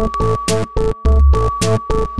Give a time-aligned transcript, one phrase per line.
[0.00, 0.16] Thank
[2.08, 2.19] you.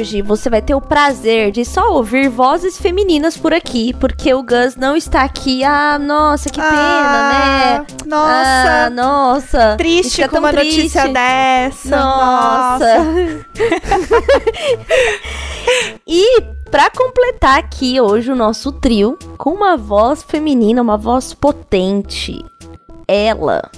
[0.00, 4.42] Hoje você vai ter o prazer de só ouvir vozes femininas por aqui, porque o
[4.42, 5.62] Gus não está aqui.
[5.62, 7.86] Ah, nossa, que pena, Ah, né?
[8.06, 9.74] Nossa, Ah, nossa.
[9.76, 10.76] triste com uma triste.
[10.78, 11.96] notícia dessa.
[11.96, 12.86] Nossa.
[16.08, 22.42] e pra completar aqui hoje o nosso trio com uma voz feminina, uma voz potente.
[23.06, 23.68] Ela,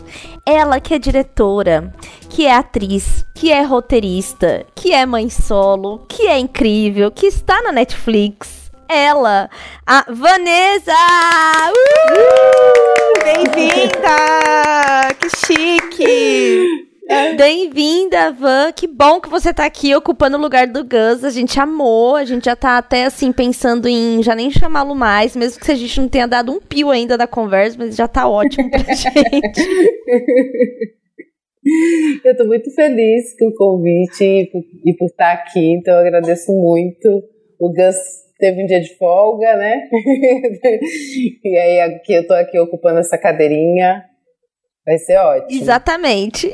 [0.46, 1.92] ela que é diretora,
[2.28, 7.62] que é atriz, que é roteirista, que é mãe solo, que é incrível, que está
[7.62, 8.70] na Netflix.
[8.88, 9.48] Ela,
[9.86, 10.92] a Vanessa!
[11.70, 13.24] Uh!
[13.24, 15.14] Bem-vinda!
[15.18, 16.91] Que chique!
[17.36, 18.72] Bem-vinda, Van.
[18.72, 21.24] Que bom que você tá aqui ocupando o lugar do Gus.
[21.24, 22.16] A gente amou.
[22.16, 25.74] A gente já tá até assim pensando em já nem chamá-lo mais, mesmo que a
[25.74, 29.60] gente não tenha dado um pio ainda da conversa, mas já tá ótimo pra gente.
[32.24, 36.00] Eu tô muito feliz com o convite e por, e por estar aqui, então eu
[36.00, 37.08] agradeço muito.
[37.60, 37.96] O Gus
[38.38, 39.88] teve um dia de folga, né?
[41.44, 44.04] e aí aqui eu tô aqui ocupando essa cadeirinha.
[44.84, 45.62] Vai ser ótimo.
[45.62, 46.52] Exatamente.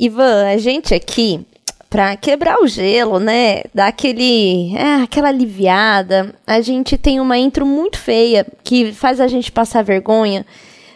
[0.00, 1.44] Ivan, a gente aqui,
[1.90, 3.64] pra quebrar o gelo, né?
[3.74, 4.74] Dar aquele.
[4.74, 6.34] É, aquela aliviada.
[6.46, 10.46] A gente tem uma intro muito feia que faz a gente passar vergonha.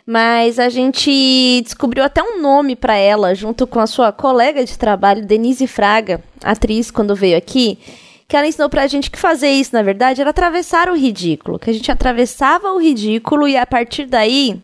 [0.07, 4.79] Mas a gente descobriu até um nome pra ela, junto com a sua colega de
[4.79, 7.79] trabalho, Denise Fraga, atriz, quando veio aqui.
[8.27, 11.59] Que ela ensinou pra gente que fazer isso, na verdade, era atravessar o ridículo.
[11.59, 14.63] Que a gente atravessava o ridículo e a partir daí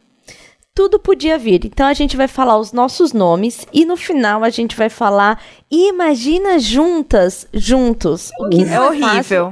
[0.80, 1.66] tudo podia vir.
[1.66, 5.38] Então a gente vai falar os nossos nomes e no final a gente vai falar
[5.70, 8.30] imagina juntas, juntos.
[8.40, 9.50] O que É horrível.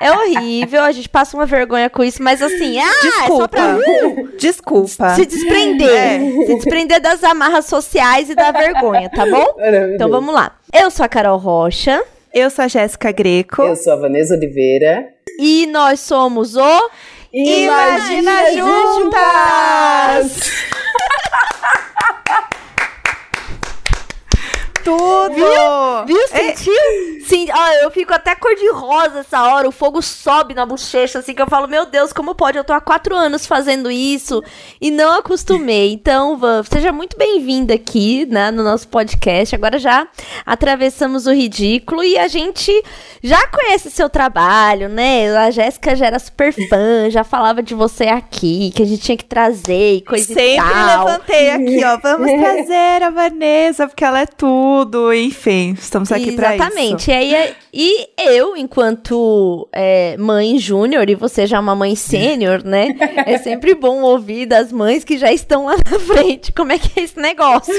[0.00, 3.48] É horrível, a gente passa uma vergonha com isso, mas assim, ah, é só Desculpa.
[3.48, 3.76] pra
[4.36, 5.14] Desculpa.
[5.14, 6.18] se desprender, É.
[6.46, 9.54] se desprender das amarras sociais e da vergonha, tá bom?
[9.56, 9.94] Maravilhoso.
[9.94, 10.56] Então vamos lá.
[10.72, 12.02] Eu sou a Carol Rocha
[12.34, 13.62] Eu sou a Jéssica Greco.
[13.62, 15.06] Eu sou a Vanessa Oliveira.
[15.38, 16.90] e nós somos o
[17.32, 20.52] Imagina juntas!
[24.84, 25.34] Tudo!
[26.06, 26.18] Viu?
[26.32, 26.72] É, Sentiu?
[27.24, 29.68] Sim, ó, eu fico até cor de rosa essa hora.
[29.68, 32.58] O fogo sobe na bochecha, assim, que eu falo, meu Deus, como pode?
[32.58, 34.42] Eu tô há quatro anos fazendo isso
[34.80, 35.92] e não acostumei.
[35.92, 39.54] Então, Van, seja muito bem-vinda aqui, né, no nosso podcast.
[39.54, 40.06] Agora já
[40.44, 42.72] atravessamos o ridículo e a gente
[43.22, 45.34] já conhece seu trabalho, né?
[45.36, 49.16] A Jéssica já era super fã, já falava de você aqui, que a gente tinha
[49.16, 51.04] que trazer e coisa e Sempre tal.
[51.06, 51.98] levantei aqui, ó.
[51.98, 54.71] Vamos trazer a Vanessa, porque ela é tudo.
[55.14, 56.62] Enfim, estamos aqui pra isso.
[56.64, 57.10] Exatamente.
[57.10, 62.62] E, aí, e eu, enquanto é, mãe júnior, e você já é uma mãe sênior,
[62.64, 62.88] né?
[63.24, 66.98] É sempre bom ouvir das mães que já estão lá na frente como é que
[66.98, 67.74] é esse negócio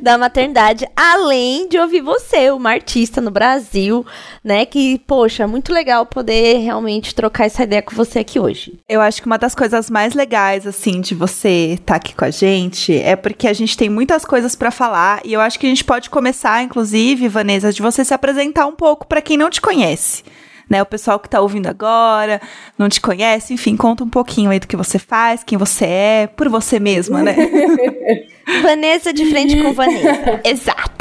[0.00, 0.86] da maternidade.
[0.96, 4.04] Além de ouvir você, uma artista no Brasil,
[4.42, 4.64] né?
[4.64, 8.78] Que, poxa, muito legal poder realmente trocar essa ideia com você aqui hoje.
[8.88, 12.30] Eu acho que uma das coisas mais legais, assim, de você estar aqui com a
[12.30, 15.68] gente é porque a gente tem muitas coisas pra falar e eu acho que a
[15.68, 16.27] gente pode começar,
[16.62, 20.22] inclusive, Vanessa, de você se apresentar um pouco pra quem não te conhece.
[20.68, 22.40] Né, o pessoal que tá ouvindo agora,
[22.78, 26.26] não te conhece, enfim, conta um pouquinho aí do que você faz, quem você é,
[26.26, 27.34] por você mesma, né?
[28.62, 30.40] Vanessa de frente com Vanessa.
[30.44, 30.98] Exato.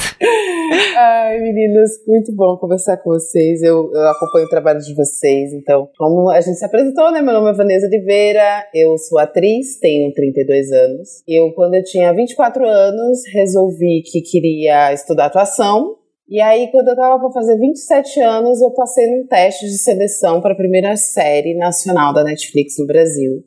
[0.98, 3.62] Ai, meninas, muito bom conversar com vocês.
[3.62, 5.54] Eu, eu acompanho o trabalho de vocês.
[5.54, 7.22] Então, como a gente se apresentou, né?
[7.22, 11.10] Meu nome é Vanessa Oliveira, eu sou atriz, tenho 32 anos.
[11.28, 15.96] Eu, quando eu tinha 24 anos, resolvi que queria estudar atuação.
[16.30, 20.42] E aí, quando eu tava para fazer 27 anos, eu passei num teste de seleção
[20.42, 23.44] para a primeira série nacional da Netflix no Brasil.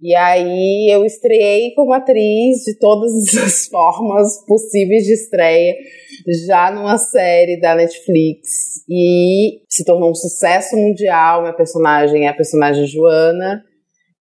[0.00, 5.74] E aí eu estreiei como atriz de todas as formas possíveis de estreia,
[6.48, 8.82] já numa série da Netflix.
[8.88, 11.42] E se tornou um sucesso mundial.
[11.42, 13.64] Minha personagem é a personagem Joana,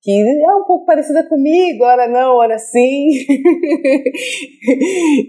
[0.07, 3.09] que é um pouco parecida comigo, ora não, ora sim.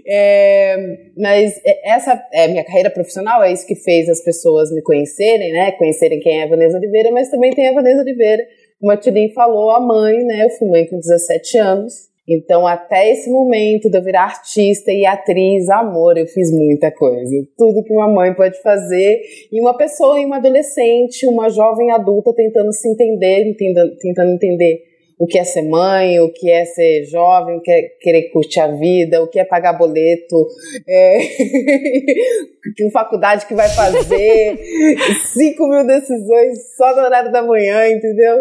[0.07, 0.75] É,
[1.17, 5.71] mas essa é minha carreira profissional, é isso que fez as pessoas me conhecerem, né?
[5.73, 8.43] Conhecerem quem é a Vanessa Oliveira, mas também tem a Vanessa Oliveira,
[8.79, 10.45] como a Tilly falou, a mãe, né?
[10.45, 12.08] Eu fui mãe com 17 anos.
[12.29, 17.43] Então, até esse momento de eu virar artista e atriz, amor, eu fiz muita coisa.
[17.57, 19.19] Tudo que uma mãe pode fazer.
[19.51, 24.89] E uma pessoa, e uma adolescente, uma jovem adulta tentando se entender, entendendo, tentando entender
[25.19, 28.61] o que é ser mãe, o que é ser jovem, o que é querer curtir
[28.61, 30.47] a vida, o que é pagar boleto,
[30.87, 31.17] é...
[32.77, 34.57] que faculdade que vai fazer,
[35.33, 38.37] 5 mil decisões só no horário da manhã, entendeu?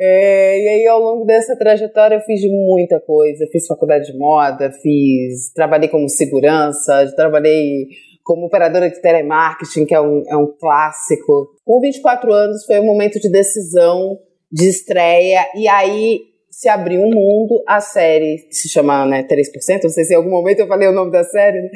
[0.00, 3.46] É, e aí, ao longo dessa trajetória, eu fiz muita coisa.
[3.50, 7.88] fiz faculdade de moda, fiz, trabalhei como segurança, trabalhei
[8.22, 11.48] como operadora de telemarketing, que é um, é um clássico.
[11.64, 14.18] Com 24 anos, foi um momento de decisão
[14.52, 16.20] de estreia, e aí
[16.58, 20.30] se abriu um mundo, a série se chama né, 3%, não sei se em algum
[20.30, 21.70] momento eu falei o nome da série, né?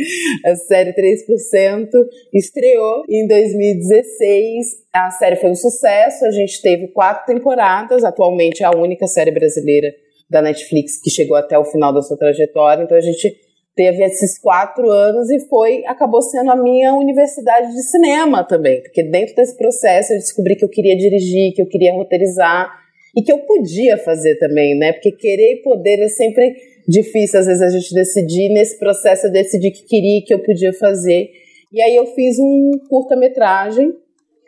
[0.44, 1.88] a série 3%
[2.34, 8.66] estreou em 2016, a série foi um sucesso, a gente teve quatro temporadas, atualmente é
[8.66, 9.86] a única série brasileira
[10.28, 13.36] da Netflix que chegou até o final da sua trajetória, então a gente
[13.76, 19.04] teve esses quatro anos e foi acabou sendo a minha universidade de cinema também, porque
[19.04, 22.81] dentro desse processo eu descobri que eu queria dirigir, que eu queria roteirizar
[23.14, 24.92] e que eu podia fazer também, né?
[24.92, 26.54] Porque querer e poder é sempre
[26.88, 28.48] difícil às vezes a gente decidir.
[28.48, 31.30] Nesse processo eu decidi que queria, que eu podia fazer.
[31.72, 33.92] E aí eu fiz um curta-metragem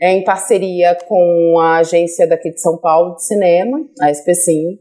[0.00, 4.78] é, em parceria com a agência daqui de São Paulo de cinema, a SPCIM.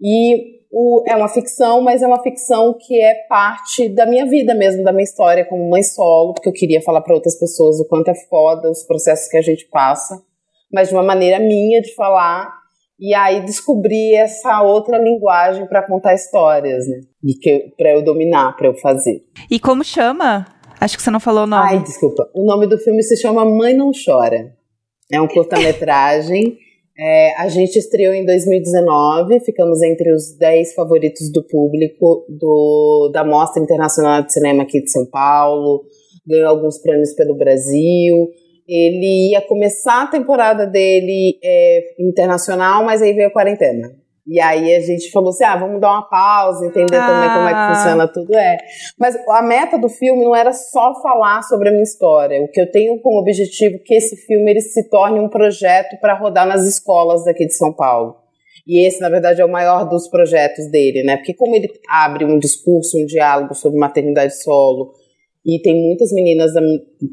[0.00, 4.54] E o, é uma ficção, mas é uma ficção que é parte da minha vida
[4.54, 7.88] mesmo, da minha história como mãe solo, porque eu queria falar para outras pessoas o
[7.88, 10.20] quanto é foda os processos que a gente passa,
[10.72, 12.55] mas de uma maneira minha de falar.
[12.98, 17.00] E aí descobri essa outra linguagem para contar histórias, né?
[17.22, 19.22] E que para eu dominar, para eu fazer.
[19.50, 20.46] E como chama?
[20.80, 21.68] Acho que você não falou o nome.
[21.68, 22.28] Ai, desculpa.
[22.34, 24.54] O nome do filme se chama Mãe Não Chora.
[25.12, 26.58] É um curta-metragem
[26.98, 33.22] É, a gente estreou em 2019, ficamos entre os 10 favoritos do público do, da
[33.22, 35.84] Mostra Internacional de Cinema aqui de São Paulo,
[36.26, 38.30] ganhou alguns prêmios pelo Brasil.
[38.68, 44.06] Ele ia começar a temporada dele é, internacional, mas aí veio a quarentena.
[44.26, 47.06] E aí a gente falou assim: ah, vamos dar uma pausa, entender ah.
[47.06, 48.34] também como é que funciona tudo.
[48.36, 48.58] É.
[48.98, 52.42] Mas a meta do filme não era só falar sobre a minha história.
[52.42, 55.96] O que eu tenho como objetivo é que esse filme ele se torne um projeto
[56.00, 58.16] para rodar nas escolas daqui de São Paulo.
[58.66, 61.16] E esse, na verdade, é o maior dos projetos dele, né?
[61.16, 64.92] Porque como ele abre um discurso, um diálogo sobre maternidade solo,
[65.46, 66.52] e tem muitas meninas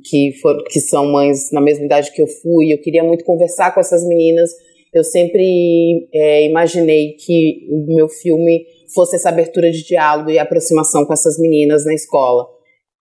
[0.03, 3.73] que, for, que são mães na mesma idade que eu fui, eu queria muito conversar
[3.73, 4.49] com essas meninas
[4.93, 11.03] eu sempre é, imaginei que o meu filme fosse essa abertura de diálogo e aproximação
[11.03, 12.47] com essas meninas na escola.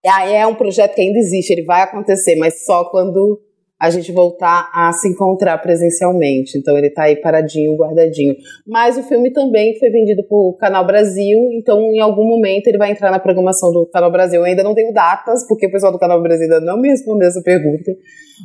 [0.02, 3.38] É, é um projeto que ainda existe, ele vai acontecer, mas só quando
[3.82, 6.56] a gente voltar a se encontrar presencialmente.
[6.56, 8.36] Então ele está aí paradinho, guardadinho.
[8.64, 12.78] Mas o filme também foi vendido para o Canal Brasil, então em algum momento ele
[12.78, 14.38] vai entrar na programação do Canal Brasil.
[14.38, 17.26] Eu ainda não tenho datas, porque o pessoal do Canal Brasil ainda não me respondeu
[17.26, 17.90] essa pergunta.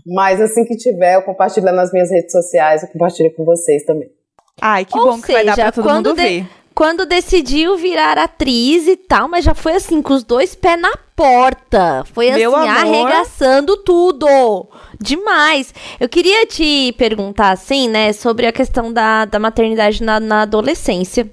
[0.07, 4.09] Mas assim que tiver, eu compartilho nas minhas redes sociais, eu compartilho com vocês também.
[4.59, 6.21] Ai, que Ou bom que seja, vai dar para todo mundo de...
[6.23, 6.45] ver
[6.77, 10.95] quando decidiu virar atriz e tal, mas já foi assim, com os dois pés na
[11.15, 12.05] porta.
[12.13, 14.27] Foi assim, arregaçando tudo.
[15.01, 15.73] Demais.
[15.99, 21.27] Eu queria te perguntar, assim, né, sobre a questão da, da maternidade na, na adolescência.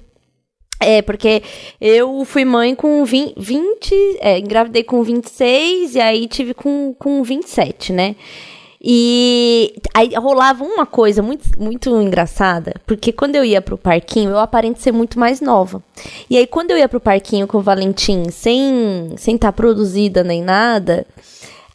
[0.79, 1.43] É, porque
[1.79, 7.21] eu fui mãe com 20, 20 é, engravidei com 26 e aí tive com, com
[7.21, 8.15] 27, né?
[8.81, 14.39] E aí rolava uma coisa muito, muito engraçada, porque quando eu ia pro parquinho, eu
[14.39, 15.81] aparento ser muito mais nova.
[16.29, 20.23] E aí, quando eu ia pro parquinho com o Valentim, sem estar sem tá produzida
[20.23, 21.05] nem nada,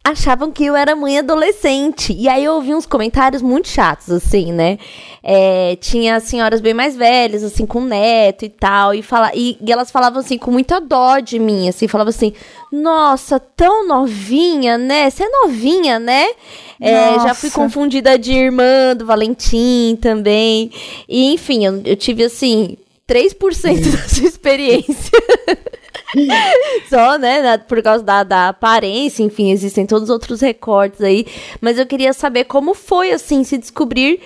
[0.02, 2.12] achavam que eu era mãe adolescente.
[2.12, 4.78] E aí eu ouvi uns comentários muito chatos, assim, né?
[5.22, 9.70] É, tinha senhoras bem mais velhas, assim, com neto e tal, e, fala, e, e,
[9.70, 12.32] elas falavam assim, com muita dó de mim, assim, falavam assim,
[12.72, 15.10] nossa, tão novinha, né?
[15.10, 16.26] Você é novinha, né?
[16.80, 20.70] É, já fui confundida de irmã do Valentim também.
[21.06, 25.10] E, enfim, eu, eu tive, assim, 3% dessa experiência.
[26.88, 31.26] Só, né, por causa da, da aparência, enfim, existem todos os outros recortes aí.
[31.60, 34.20] Mas eu queria saber como foi, assim, se descobrir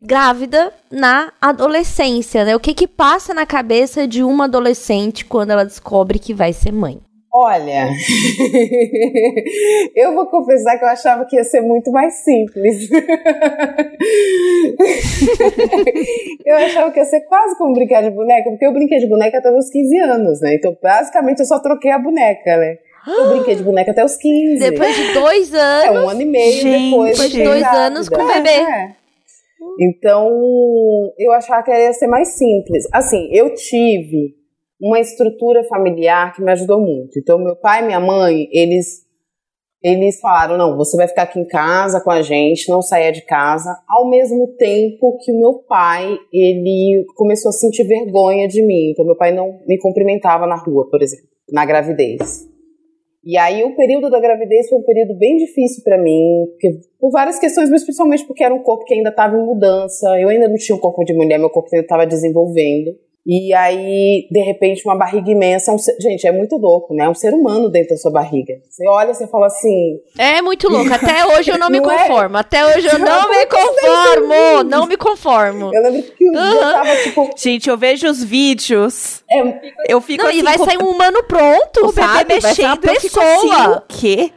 [0.00, 2.56] grávida na adolescência, né?
[2.56, 6.72] O que que passa na cabeça de uma adolescente quando ela descobre que vai ser
[6.72, 7.00] mãe?
[7.32, 7.86] Olha,
[9.94, 12.90] eu vou confessar que eu achava que ia ser muito mais simples.
[16.44, 19.38] eu achava que ia ser quase como brincar de boneca, porque eu brinquei de boneca
[19.38, 20.54] até meus 15 anos, né?
[20.54, 22.78] Então, basicamente, eu só troquei a boneca, né?
[23.06, 24.58] Eu brinquei de boneca até os 15.
[24.58, 25.84] Depois de dois anos.
[25.86, 27.12] É, um ano e meio gente, depois.
[27.12, 27.82] Depois de dois grávida.
[27.82, 28.50] anos com o bebê.
[28.50, 28.88] É.
[29.78, 30.28] Então,
[31.16, 32.88] eu achava que ia ser mais simples.
[32.92, 34.39] Assim, eu tive
[34.80, 37.18] uma estrutura familiar que me ajudou muito.
[37.18, 39.08] Então, meu pai e minha mãe, eles
[39.82, 43.22] eles falaram: não, você vai ficar aqui em casa com a gente, não saia de
[43.22, 43.74] casa.
[43.88, 48.90] Ao mesmo tempo que o meu pai, ele começou a sentir vergonha de mim.
[48.90, 52.48] Então, meu pai não me cumprimentava na rua, por exemplo, na gravidez.
[53.22, 57.10] E aí, o período da gravidez foi um período bem difícil para mim, porque, por
[57.10, 60.18] várias questões, mas principalmente porque era um corpo que ainda estava em mudança.
[60.18, 62.92] Eu ainda não tinha um corpo de mulher, meu corpo ainda estava desenvolvendo.
[63.32, 65.70] E aí, de repente, uma barriga imensa.
[65.70, 65.94] Um ser...
[66.00, 67.08] Gente, é muito louco, né?
[67.08, 68.54] Um ser humano dentro da sua barriga.
[68.68, 70.00] Você olha, você fala assim.
[70.18, 70.92] É muito louco.
[70.92, 72.08] Até hoje eu não me não é?
[72.08, 72.36] conformo.
[72.36, 72.40] É?
[72.40, 74.64] Até hoje eu não, não me conformo.
[74.64, 75.70] Não me conformo.
[75.72, 76.50] Eu lembro que um uhum.
[76.50, 77.30] dia eu tava tipo.
[77.36, 79.22] Gente, eu vejo os vídeos.
[79.30, 79.40] É,
[79.88, 80.40] eu fico não, assim.
[80.40, 80.64] E vai com...
[80.64, 82.24] sair um humano pronto, o sabe?
[82.24, 83.24] Bebê mexendo, vai uma pessoa.
[83.24, 84.32] Assim, o quê?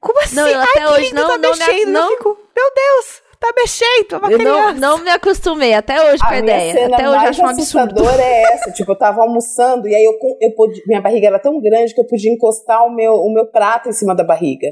[0.00, 0.36] Como assim?
[0.36, 3.19] Não, eu até Ai, hoje não, tá não, mexendo, não, não, fico, Meu Deus!
[3.40, 6.72] Tá mexendo, uma eu Não, não me acostumei, até hoje a com a ideia.
[6.74, 8.08] Cena até hoje acho um absurdo.
[8.08, 11.58] é essa, tipo, eu tava almoçando e aí eu, eu podia, minha barriga era tão
[11.60, 14.68] grande que eu podia encostar o meu, o meu prato em cima da barriga.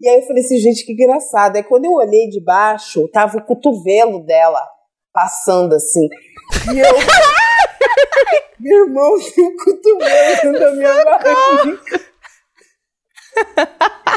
[0.00, 1.56] E aí eu falei assim, gente, que engraçado.
[1.56, 4.60] Aí quando eu olhei de baixo, tava o cotovelo dela
[5.12, 6.08] passando assim.
[6.72, 6.86] E eu...
[8.60, 12.14] meu irmão tem o cotovelo da minha barriga.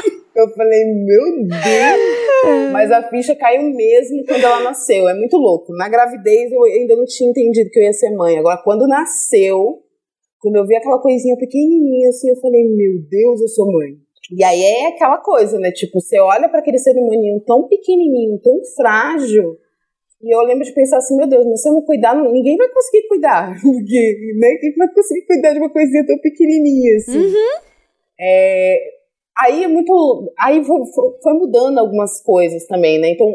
[0.40, 2.72] Eu falei, meu Deus!
[2.72, 5.08] Mas a ficha caiu mesmo quando ela nasceu.
[5.08, 5.72] É muito louco.
[5.74, 8.38] Na gravidez eu ainda não tinha entendido que eu ia ser mãe.
[8.38, 9.82] Agora, quando nasceu,
[10.40, 13.96] quando eu vi aquela coisinha pequenininha assim, eu falei, meu Deus, eu sou mãe.
[14.30, 15.72] E aí é aquela coisa, né?
[15.72, 19.56] Tipo, você olha para aquele ser humaninho tão pequenininho, tão frágil.
[20.22, 22.68] E eu lembro de pensar assim, meu Deus, mas se eu não cuidar, ninguém vai
[22.68, 23.54] conseguir cuidar.
[23.60, 24.54] Porque, né?
[24.60, 27.26] Quem vai conseguir cuidar de uma coisinha tão pequenininha assim?
[27.26, 27.60] Uhum.
[28.20, 28.97] É,
[29.38, 30.32] aí é muito.
[30.38, 30.80] Aí foi,
[31.22, 33.10] foi, mudando algumas coisas também, né?
[33.10, 33.26] Então,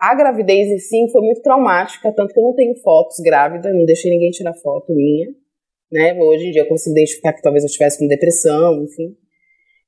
[0.00, 3.84] a gravidez em si foi muito traumática, tanto que eu não tenho fotos grávida, não
[3.84, 5.28] deixei ninguém tirar foto minha.
[5.92, 6.18] Né?
[6.20, 9.14] Hoje em dia eu consigo identificar que talvez eu estivesse com depressão, enfim.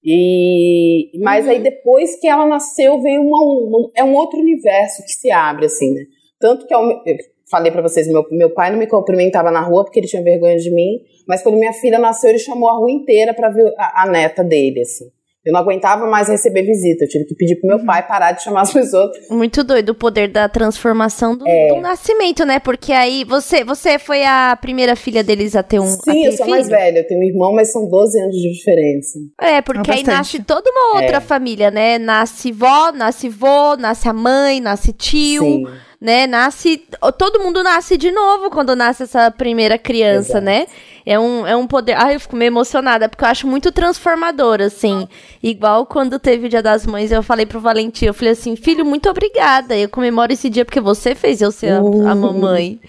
[0.04, 1.50] E, mas uhum.
[1.50, 5.66] aí depois que ela nasceu, veio uma, uma, é um outro universo que se abre,
[5.66, 6.04] assim, né?
[6.38, 7.16] Tanto que é eu
[7.50, 10.56] falei para vocês, meu, meu pai não me cumprimentava na rua porque ele tinha vergonha
[10.56, 14.04] de mim, mas quando minha filha nasceu, ele chamou a rua inteira para ver a,
[14.04, 15.06] a, neta dele, assim.
[15.46, 17.86] Eu não aguentava mais receber visita, eu tive que pedir pro meu uhum.
[17.86, 19.12] pai parar de chamar as pessoas.
[19.30, 21.68] Muito doido o poder da transformação do, é.
[21.68, 22.58] do, nascimento, né?
[22.58, 25.86] Porque aí você, você foi a primeira filha deles a ter um.
[25.86, 26.50] Sim, eu sou filho?
[26.50, 29.20] mais velha, eu tenho um irmão, mas são 12 anos de diferença.
[29.40, 31.20] É, porque é aí nasce toda uma outra é.
[31.20, 31.96] família, né?
[31.96, 35.44] Nasce vó, nasce vô, nasce a mãe, nasce tio.
[35.44, 35.64] Sim
[36.00, 36.26] né?
[36.26, 36.82] Nasce.
[37.18, 40.44] Todo mundo nasce de novo quando nasce essa primeira criança, Exato.
[40.44, 40.66] né?
[41.04, 41.92] É um, é um poder.
[41.92, 45.06] Ai, eu fico meio emocionada, porque eu acho muito transformador, assim.
[45.42, 48.84] Igual quando teve o Dia das Mães, eu falei pro Valentim, eu falei assim, filho,
[48.84, 49.76] muito obrigada.
[49.76, 52.14] Eu comemoro esse dia porque você fez eu ser a, a uhum.
[52.16, 52.80] mamãe.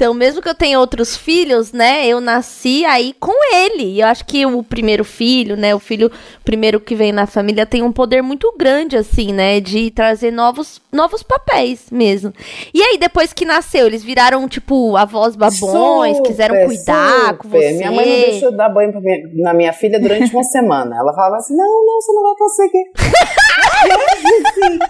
[0.00, 3.82] Então, mesmo que eu tenha outros filhos, né, eu nasci aí com ele.
[3.82, 6.10] E eu acho que o primeiro filho, né, o filho
[6.42, 10.80] primeiro que vem na família tem um poder muito grande, assim, né, de trazer novos,
[10.90, 12.32] novos papéis mesmo.
[12.72, 17.36] E aí, depois que nasceu, eles viraram, tipo, avós babões, super, quiseram cuidar super.
[17.36, 17.72] com você.
[17.72, 20.96] Minha mãe não deixou dar banho minha, na minha filha durante uma semana.
[20.96, 22.90] Ela falava assim, não, não, você não vai conseguir.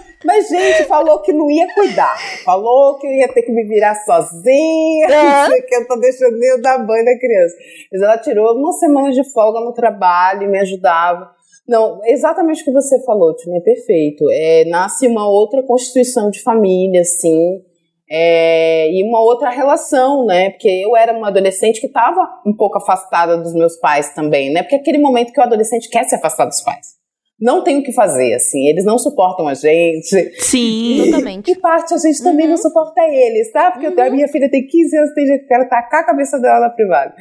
[0.23, 2.15] mas, gente, falou que não ia cuidar.
[2.43, 5.07] Falou que eu ia ter que me virar sozinha.
[5.07, 5.61] É.
[5.61, 7.55] Que eu tô deixando eu dar banho na criança.
[7.91, 11.31] Mas ela tirou uma semana de folga no trabalho e me ajudava.
[11.67, 14.25] Não, exatamente o que você falou, Tina, é perfeito.
[14.31, 17.61] É, nasce uma outra constituição de família, assim,
[18.09, 20.49] é, e uma outra relação, né?
[20.49, 24.63] Porque eu era uma adolescente que estava um pouco afastada dos meus pais também, né?
[24.63, 27.00] Porque é aquele momento que o adolescente quer se afastar dos pais
[27.41, 28.67] não tem o que fazer, assim.
[28.67, 30.31] Eles não suportam a gente.
[30.39, 31.51] Sim, exatamente.
[31.51, 32.51] E parte a gente também uhum.
[32.51, 33.71] não suporta eles, tá?
[33.71, 33.99] Porque uhum.
[33.99, 36.69] a minha filha tem 15 anos, tem gente que quer tacar a cabeça dela na
[36.69, 37.15] privada.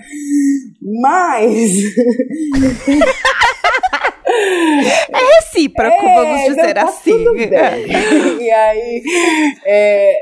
[1.00, 1.72] Mas.
[5.10, 7.24] é recíproco, é, vamos dizer não, tá assim.
[7.34, 8.40] Bem.
[8.40, 9.02] e aí,
[9.64, 10.12] é,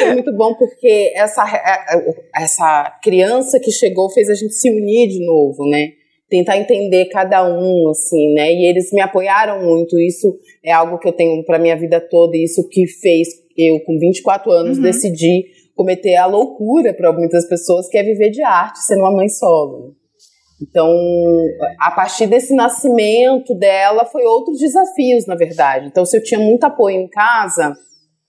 [0.00, 4.68] foi muito bom porque essa, é, é, essa criança que chegou fez a gente se
[4.68, 5.92] unir de novo, né?
[6.34, 8.52] Tentar entender cada um, assim, né?
[8.52, 9.96] E eles me apoiaram muito.
[10.00, 12.36] Isso é algo que eu tenho para minha vida toda.
[12.36, 14.82] E isso que fez eu, com 24 anos, uhum.
[14.82, 15.44] decidir
[15.76, 19.94] cometer a loucura para muitas pessoas, que é viver de arte, sendo uma mãe solo.
[20.60, 20.92] Então,
[21.80, 25.86] a partir desse nascimento dela, foi outros desafios, na verdade.
[25.86, 27.76] Então, se eu tinha muito apoio em casa,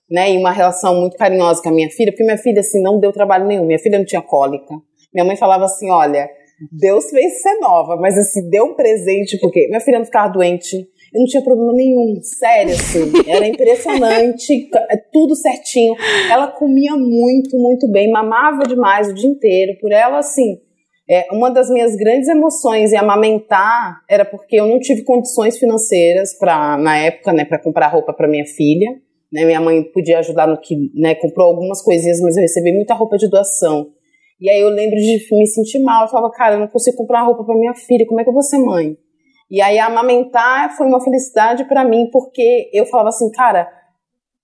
[0.08, 3.00] né, e uma relação muito carinhosa com a minha filha, porque minha filha, assim, não
[3.00, 3.64] deu trabalho nenhum.
[3.64, 4.74] Minha filha não tinha cólica.
[5.12, 6.28] Minha mãe falava assim, olha,
[6.72, 10.76] Deus fez ser nova, mas assim, deu um presente, porque minha filha não ficava doente,
[10.76, 15.94] eu não tinha problema nenhum, sério, assim, era impressionante, é tudo certinho.
[16.30, 20.58] Ela comia muito, muito bem, mamava demais o dia inteiro, por ela, assim,
[21.08, 26.36] É, uma das minhas grandes emoções em amamentar era porque eu não tive condições financeiras
[26.36, 28.90] para na época, né, para comprar roupa para minha filha.
[29.32, 32.94] Né, minha mãe podia ajudar no que, né, comprou algumas coisinhas, mas eu recebi muita
[32.94, 33.86] roupa de doação.
[34.40, 36.02] E aí eu lembro de me sentir mal.
[36.02, 38.06] Eu falava, cara, eu não consigo comprar roupa para minha filha.
[38.06, 38.96] Como é que eu vou ser mãe?
[39.50, 43.68] E aí amamentar foi uma felicidade para mim porque eu falava assim, cara,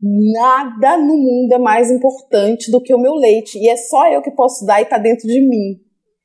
[0.01, 4.23] nada no mundo é mais importante do que o meu leite e é só eu
[4.23, 5.81] que posso dar e tá dentro de mim.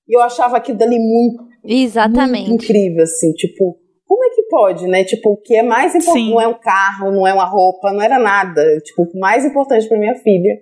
[0.08, 2.50] E eu achava aquilo dali muito, Exatamente.
[2.50, 5.04] muito incrível, assim, tipo, como é que pode, né?
[5.04, 8.02] Tipo, o que é mais importante não é um carro, não é uma roupa, não
[8.02, 8.64] era nada.
[8.80, 10.62] Tipo, o mais importante para minha filha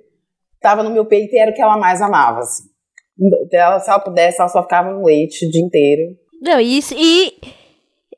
[0.55, 2.63] estava no meu peito e era o que ela mais amava, assim.
[3.51, 6.17] Ela, se ela pudesse, ela só ficava no leite o dia inteiro.
[6.41, 6.93] Não, isso.
[6.97, 7.33] E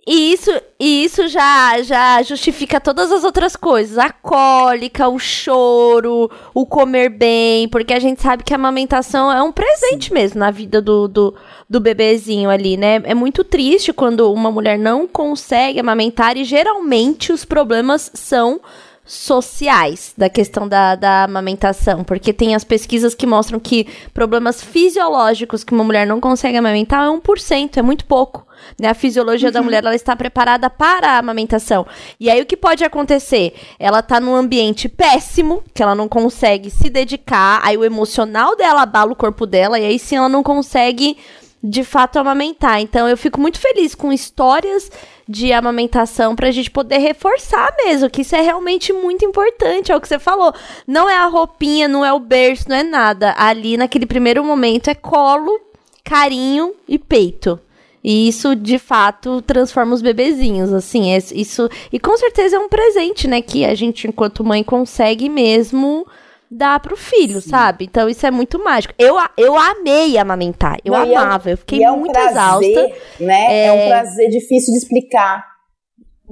[0.09, 0.49] e isso,
[0.79, 3.97] e isso já, já justifica todas as outras coisas.
[3.97, 9.43] A cólica, o choro, o comer bem, porque a gente sabe que a amamentação é
[9.43, 10.13] um presente Sim.
[10.13, 11.35] mesmo na vida do, do,
[11.69, 13.01] do bebezinho ali, né?
[13.03, 18.61] É muito triste quando uma mulher não consegue amamentar e geralmente os problemas são
[19.07, 25.63] sociais da questão da, da amamentação, porque tem as pesquisas que mostram que problemas fisiológicos
[25.63, 28.45] que uma mulher não consegue amamentar é 1%, é muito pouco.
[28.79, 28.89] Né?
[28.89, 29.53] A fisiologia uhum.
[29.53, 31.87] da mulher ela está preparada para a amamentação.
[32.19, 33.53] E aí o que pode acontecer?
[33.79, 38.81] Ela está num ambiente péssimo, que ela não consegue se dedicar, aí o emocional dela
[38.81, 41.17] abala o corpo dela, e aí sim ela não consegue
[41.63, 42.81] de fato amamentar.
[42.81, 44.91] Então eu fico muito feliz com histórias
[45.27, 50.01] de amamentação pra gente poder reforçar mesmo que isso é realmente muito importante, é o
[50.01, 50.53] que você falou.
[50.85, 53.33] Não é a roupinha, não é o berço, não é nada.
[53.37, 55.59] Ali naquele primeiro momento é colo,
[56.03, 57.59] carinho e peito.
[58.03, 61.69] E isso, de fato, transforma os bebezinhos, assim, é, isso...
[61.91, 66.07] E com certeza é um presente, né, que a gente, enquanto mãe, consegue mesmo
[66.49, 67.49] dar pro filho, Sim.
[67.49, 67.85] sabe?
[67.85, 68.93] Então isso é muito mágico.
[68.97, 72.71] Eu, eu amei amamentar, eu Não, é amava, é, eu fiquei é um muito prazer,
[72.71, 72.95] exausta.
[73.19, 73.45] Né?
[73.49, 73.65] É...
[73.65, 75.45] é um prazer difícil de explicar.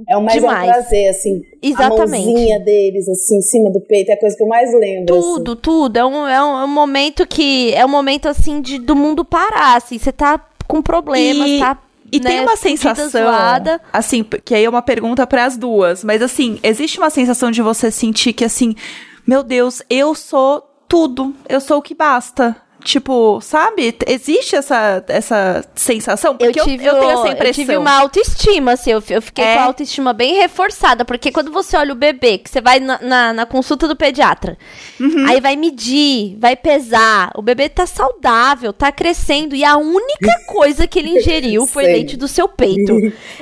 [0.08, 0.68] É o mais Demais.
[0.68, 1.40] um prazer, assim.
[1.62, 2.28] Exatamente.
[2.28, 5.06] A mãozinha deles, assim, em cima do peito, é a coisa que eu mais lembro.
[5.06, 5.60] Tudo, assim.
[5.62, 5.96] tudo.
[5.96, 7.72] É um, é, um, é um momento que.
[7.72, 9.98] É um momento, assim, de, do mundo parar, assim.
[9.98, 11.58] Você tá com problemas, e...
[11.60, 11.78] tá
[12.12, 13.80] e né, tem uma sensação, zoada.
[13.92, 17.60] assim, que aí é uma pergunta para as duas, mas assim, existe uma sensação de
[17.60, 18.74] você sentir que assim,
[19.26, 22.56] meu Deus, eu sou tudo, eu sou o que basta.
[22.86, 23.96] Tipo, sabe?
[24.06, 26.36] Existe essa, essa sensação?
[26.36, 27.62] Porque eu, tive, eu, eu tenho essa impressão.
[27.62, 28.92] Eu tive uma autoestima, assim.
[28.92, 29.54] Eu, eu fiquei é.
[29.54, 31.04] com a autoestima bem reforçada.
[31.04, 34.56] Porque quando você olha o bebê, que você vai na, na, na consulta do pediatra,
[35.00, 35.26] uhum.
[35.26, 37.32] aí vai medir, vai pesar.
[37.34, 39.56] O bebê tá saudável, tá crescendo.
[39.56, 42.92] E a única coisa que ele ingeriu foi leite do seu peito.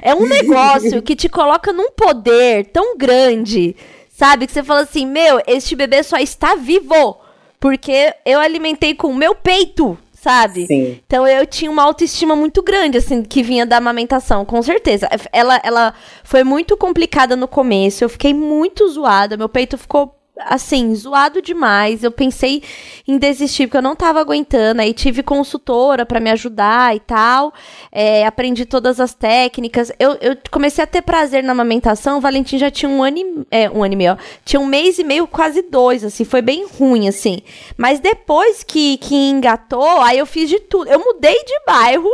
[0.01, 3.77] É um negócio que te coloca num poder tão grande
[4.15, 4.47] Sabe?
[4.47, 7.21] Que você fala assim: meu, este bebê só está vivo
[7.59, 10.67] porque eu alimentei com o meu peito, sabe?
[10.67, 11.01] Sim.
[11.05, 15.09] Então eu tinha uma autoestima muito grande, assim, que vinha da amamentação, com certeza.
[15.33, 20.95] Ela, ela foi muito complicada no começo, eu fiquei muito zoada, meu peito ficou assim,
[20.95, 22.03] zoado demais.
[22.03, 22.63] Eu pensei
[23.07, 24.81] em desistir porque eu não tava aguentando.
[24.81, 27.53] Aí tive consultora para me ajudar e tal.
[27.91, 29.93] É, aprendi todas as técnicas.
[29.99, 32.19] Eu, eu, comecei a ter prazer na amamentação.
[32.19, 34.67] O Valentim já tinha um ano e, é, um ano e meio, ó, Tinha um
[34.67, 36.25] mês e meio, quase dois, assim.
[36.25, 37.43] Foi bem ruim, assim.
[37.77, 40.91] Mas depois que, que engatou, aí eu fiz de tudo.
[40.91, 42.11] Eu mudei de bairro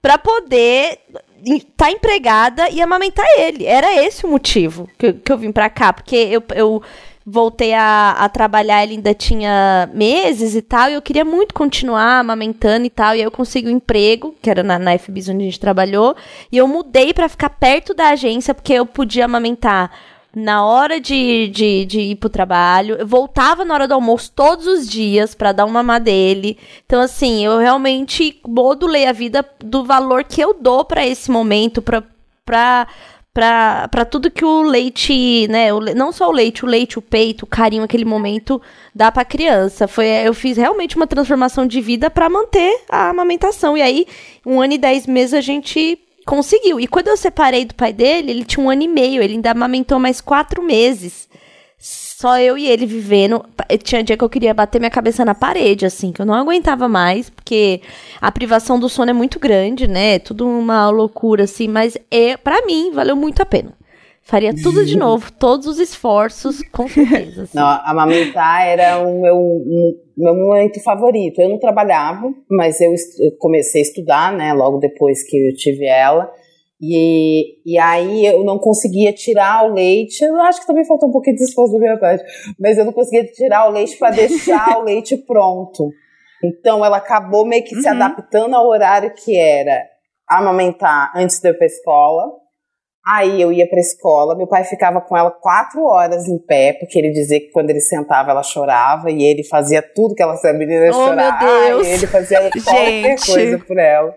[0.00, 0.98] para poder
[1.76, 3.66] tá empregada e amamentar ele.
[3.66, 5.92] Era esse o motivo que, que eu vim pra cá.
[5.92, 6.82] Porque eu, eu
[7.26, 12.18] voltei a, a trabalhar, ele ainda tinha meses e tal, e eu queria muito continuar
[12.18, 15.42] amamentando e tal, e aí eu consegui um emprego, que era na, na FBIS onde
[15.42, 16.14] a gente trabalhou,
[16.52, 19.90] e eu mudei para ficar perto da agência, porque eu podia amamentar
[20.34, 24.66] na hora de, de, de ir pro trabalho, eu voltava na hora do almoço todos
[24.66, 26.58] os dias para dar uma mamá dele.
[26.84, 31.80] Então, assim, eu realmente modulei a vida do valor que eu dou para esse momento,
[31.80, 32.02] pra,
[32.44, 32.88] pra
[33.34, 37.42] para tudo que o leite, né, o, não só o leite, o leite, o peito,
[37.42, 38.62] o carinho, aquele momento
[38.94, 39.88] dá para criança.
[39.88, 43.76] Foi, eu fiz realmente uma transformação de vida para manter a amamentação.
[43.76, 44.06] E aí,
[44.46, 46.78] um ano e dez meses a gente conseguiu.
[46.78, 49.50] E quando eu separei do pai dele, ele tinha um ano e meio, ele ainda
[49.50, 51.28] amamentou mais quatro meses
[52.24, 53.44] só eu e ele vivendo.
[53.82, 56.88] Tinha dia que eu queria bater minha cabeça na parede, assim, que eu não aguentava
[56.88, 57.82] mais, porque
[58.18, 60.18] a privação do sono é muito grande, né?
[60.18, 63.74] Tudo uma loucura, assim, mas é, para mim, valeu muito a pena.
[64.22, 67.42] Faria tudo de novo, todos os esforços, com certeza.
[67.42, 67.58] Assim.
[67.58, 71.42] Não, amamentar era o meu, um, meu momento favorito.
[71.42, 72.90] Eu não trabalhava, mas eu
[73.38, 76.32] comecei a estudar, né, logo depois que eu tive ela.
[76.80, 80.22] E, e aí eu não conseguia tirar o leite.
[80.22, 82.22] Eu acho que também faltou um pouquinho de esforço da minha parte.
[82.58, 85.90] Mas eu não conseguia tirar o leite para deixar o leite pronto.
[86.44, 87.94] Então ela acabou meio que se Uhum.
[87.94, 89.82] adaptando ao horário que era
[90.28, 92.24] amamentar antes de eu ir pra escola.
[93.06, 96.98] Aí eu ia pra escola, meu pai ficava com ela quatro horas em pé, porque
[96.98, 100.58] ele dizia que quando ele sentava ela chorava, e ele fazia tudo que ela sabia,
[100.60, 101.86] menina ia Oh, chorar, meu Deus.
[101.86, 104.14] e ele fazia qualquer coisa por ela.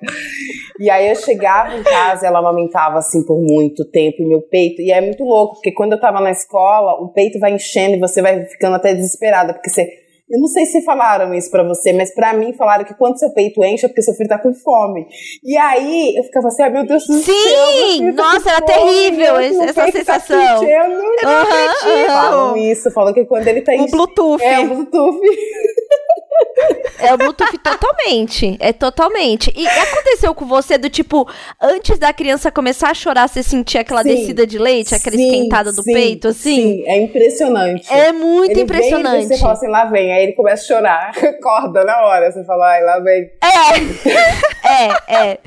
[0.80, 4.82] E aí eu chegava em casa, ela amamentava assim por muito tempo, e meu peito,
[4.82, 8.00] e é muito louco, porque quando eu tava na escola, o peito vai enchendo e
[8.00, 9.86] você vai ficando até desesperada, porque você
[10.30, 13.32] eu não sei se falaram isso pra você, mas pra mim falaram que quando seu
[13.34, 15.06] peito enche é porque seu filho tá com fome.
[15.44, 17.32] E aí eu ficava assim, ai meu Deus do Sim!
[17.32, 17.68] céu.
[17.98, 20.64] filho tá Nossa, era fome, terrível essa tá sensação.
[20.64, 21.02] enchendo.
[21.26, 23.92] Aham, Falam isso, falam que quando ele tá O enchendo.
[23.92, 24.44] Bluetooth.
[24.44, 25.20] É, o Bluetooth.
[27.00, 28.58] É o Bluetooth totalmente.
[28.60, 29.52] É totalmente.
[29.56, 31.28] E aconteceu com você do tipo,
[31.62, 34.16] antes da criança começar a chorar, você sentia aquela Sim.
[34.16, 36.56] descida de leite, aquela Sim, esquentada do sim, peito, assim?
[36.56, 37.92] Sim, é impressionante.
[37.92, 39.28] É muito ele impressionante.
[39.28, 40.12] Vem e você fala assim, lá vem.
[40.12, 41.12] Aí ele começa a chorar.
[41.18, 42.32] Acorda na hora.
[42.32, 43.30] Você fala, ai, lá vem.
[43.44, 45.40] É, é.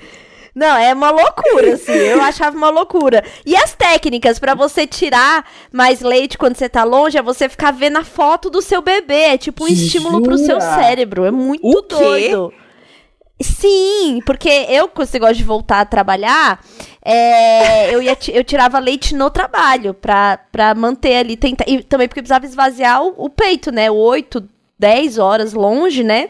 [0.55, 1.93] Não, é uma loucura, assim.
[1.93, 3.25] Eu achava uma loucura.
[3.47, 7.71] E as técnicas pra você tirar mais leite quando você tá longe é você ficar
[7.73, 9.15] vendo a foto do seu bebê.
[9.35, 10.75] É tipo um estímulo pro seu Jura?
[10.75, 11.25] cérebro.
[11.25, 11.95] É muito O quê?
[11.97, 12.53] doido.
[13.43, 16.63] Sim, porque eu, quando você gosta de voltar a trabalhar,
[17.03, 22.07] é, eu, ia, eu tirava leite no trabalho pra, pra manter ali, tentar, e também
[22.07, 23.91] porque precisava esvaziar o, o peito, né?
[23.91, 24.47] 8,
[24.79, 26.29] 10 horas longe, né?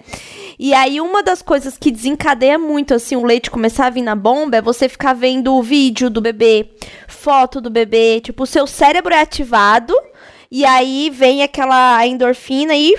[0.62, 4.14] E aí, uma das coisas que desencadeia muito, assim, o leite começar a vir na
[4.14, 6.68] bomba é você ficar vendo o vídeo do bebê,
[7.08, 9.94] foto do bebê, tipo, o seu cérebro é ativado,
[10.50, 12.94] e aí vem aquela endorfina e,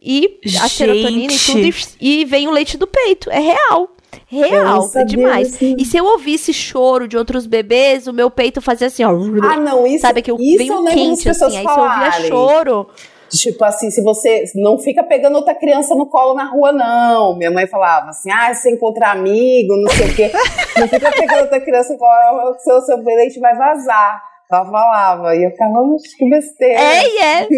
[0.00, 0.70] e a Gente.
[0.70, 1.58] serotonina e tudo,
[2.00, 3.28] e, e vem o leite do peito.
[3.28, 3.90] É real.
[4.28, 5.60] Real, é demais.
[5.60, 9.10] E se eu ouvisse choro de outros bebês, o meu peito fazia assim, ó.
[9.42, 11.44] Ah, não, isso, sabe que eu isso venho quente, assim.
[11.44, 12.28] Aí se eu ouvia falarem.
[12.28, 12.86] choro.
[13.30, 17.36] Tipo assim, se você não fica pegando outra criança no colo na rua, não.
[17.36, 20.32] Minha mãe falava assim: ah, se encontrar amigo, não sei o quê,
[20.76, 24.20] não fica pegando outra criança no colo, seu, seu leite vai vazar.
[24.50, 26.80] Ela falava, e eu ficava, "Oxe, que besteira.
[26.80, 27.48] É, é.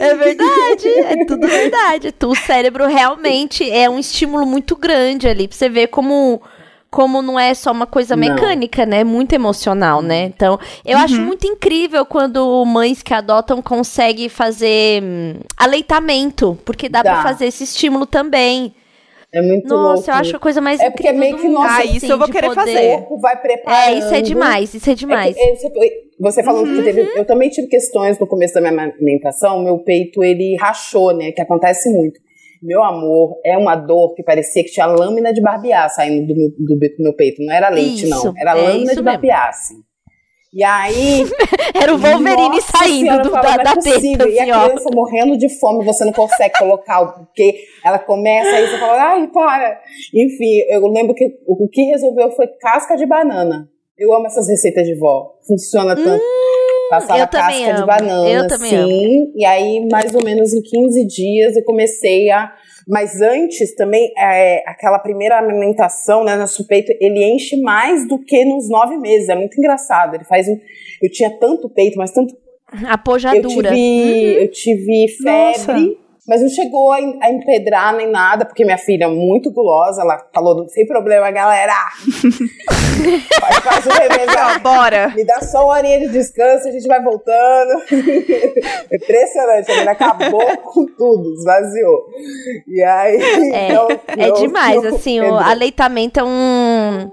[0.00, 2.14] É verdade, é tudo verdade.
[2.22, 6.40] O cérebro realmente é um estímulo muito grande ali, pra você ver como,
[6.94, 8.20] como não é só uma coisa Não.
[8.28, 9.00] mecânica, né?
[9.00, 10.26] É muito emocional, né?
[10.26, 11.26] Então, eu acho Uhum.
[11.26, 17.22] muito incrível quando mães que adotam conseguem fazer hum, aleitamento, porque dá, pra Dá.
[17.22, 18.72] fazer esse estímulo também.
[19.32, 20.10] É muito Nossa, louco.
[20.10, 22.28] eu acho a coisa mais É porque incrível meio que nossa- Ah, isso eu vou
[22.28, 22.98] de querer O fazer.
[22.98, 23.88] corpo vai preparando.
[23.88, 25.36] É, isso é demais, isso é demais.
[25.36, 27.00] É que, é, você, falando que teve.
[27.18, 29.60] Eu também tive questões no começo da minha amamentação.
[29.64, 31.32] Meu peito, ele rachou, né?
[31.32, 32.20] Que acontece muito.
[32.64, 36.48] Meu amor, é uma dor que parecia que tinha lâmina de barbear saindo do meu,
[36.48, 37.44] do, do meu peito.
[37.44, 38.32] Não era leite, Isso, não.
[38.38, 39.74] Era é lâmina de barbear, assim.
[40.54, 41.24] E aí.
[41.74, 44.68] Era o Wolverine Nossa saindo senhora, do, falo, da, é da teta, E a assim,
[44.68, 49.02] criança morrendo de fome, você não consegue colocar, o- porque ela começa, aí você fala,
[49.02, 49.80] ai, para.
[50.14, 53.68] Enfim, eu lembro que o, o que resolveu foi casca de banana.
[53.98, 55.32] Eu amo essas receitas de vó.
[55.46, 56.22] Funciona tanto.
[57.00, 57.86] Passava eu casca de amo.
[57.86, 59.32] banana, Eu também sim.
[59.34, 62.52] E aí, mais ou menos em 15 dias, eu comecei a.
[62.86, 68.44] Mas antes também, é, aquela primeira amamentação, né, no peito, ele enche mais do que
[68.44, 69.28] nos nove meses.
[69.28, 70.14] É muito engraçado.
[70.14, 70.58] Ele faz um.
[71.02, 72.34] Eu tinha tanto peito, mas tanto
[72.86, 73.68] A pojadura.
[73.68, 78.78] eu tive, eu tive febre, mas não chegou a, a empedrar nem nada, porque minha
[78.78, 81.74] filha é muito gulosa, ela falou, sem problema, galera.
[83.40, 84.60] faz, faz o remédio.
[84.62, 85.12] Bora.
[85.14, 87.82] Me dá só uma horinha de descanso, a gente vai voltando.
[88.90, 92.06] Impressionante, a menina acabou com tudo, esvaziou.
[92.68, 93.22] E aí.
[93.52, 97.12] É, então, é não- demais, não assim, o aleitamento é um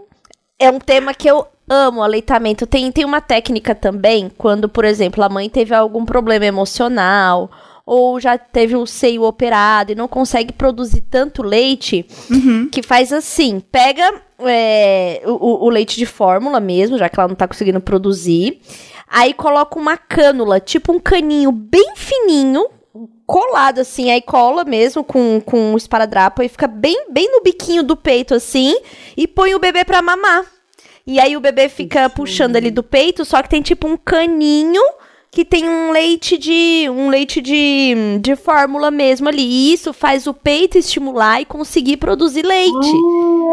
[0.57, 2.65] é um tema que eu amo, aleitamento.
[2.65, 7.49] Tem tem uma técnica também, quando, por exemplo, a mãe teve algum problema emocional
[7.93, 12.69] ou já teve um seio operado e não consegue produzir tanto leite, Uhum.
[12.71, 17.35] que faz assim, pega é, o, o- leite de fórmula mesmo, já que ela não
[17.35, 18.61] tá conseguindo produzir,
[19.09, 22.65] aí coloca uma cânula, tipo um caninho bem fininho,
[23.25, 27.83] colado assim, aí cola mesmo com, com o esparadrapo, aí fica bem, bem no biquinho
[27.83, 28.73] do peito assim,
[29.17, 30.45] e põe o bebê pra mamar.
[31.05, 34.81] E aí o bebê fica puxando ali do peito, só que tem tipo um caninho
[35.33, 39.41] que tem um leite de um leite de, de fórmula mesmo ali.
[39.41, 42.91] E isso faz o peito estimular e conseguir produzir leite.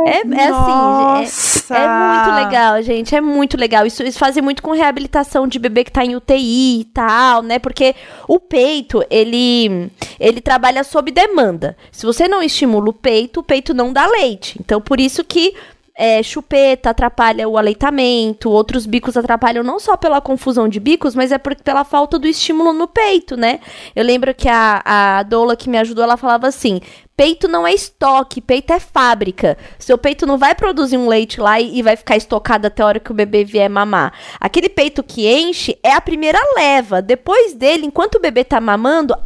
[0.09, 3.15] é, é assim, é, é muito legal, gente.
[3.15, 3.87] É muito legal.
[3.87, 7.61] Isso, isso fazem muito com reabilitação de bebê que tá em UTI e tal, né?
[7.61, 7.95] Porque
[8.27, 9.89] o peito, ele,
[10.19, 11.77] ele trabalha sob demanda.
[11.93, 14.59] Se você não estimula o peito, o peito não dá leite.
[14.61, 15.55] Então, por isso que
[15.99, 21.33] é, chupeta atrapalha o aleitamento, outros bicos atrapalham não só pela confusão de bicos, mas
[21.33, 23.59] é por, pela falta do estímulo no peito, né?
[23.97, 26.81] Eu lembro que a, a doula que me ajudou, ela falava assim:
[27.17, 29.59] peito não é estoque, peito é fábrica.
[29.77, 32.87] Seu peito não vai produzir um leite lá e, e vai ficar estocado até a
[32.87, 34.13] hora que o bebê vier mamar.
[34.39, 37.03] Aquele peito que enche é a primeira leva.
[37.03, 39.17] Depois dele, enquanto o bebê tá mamando,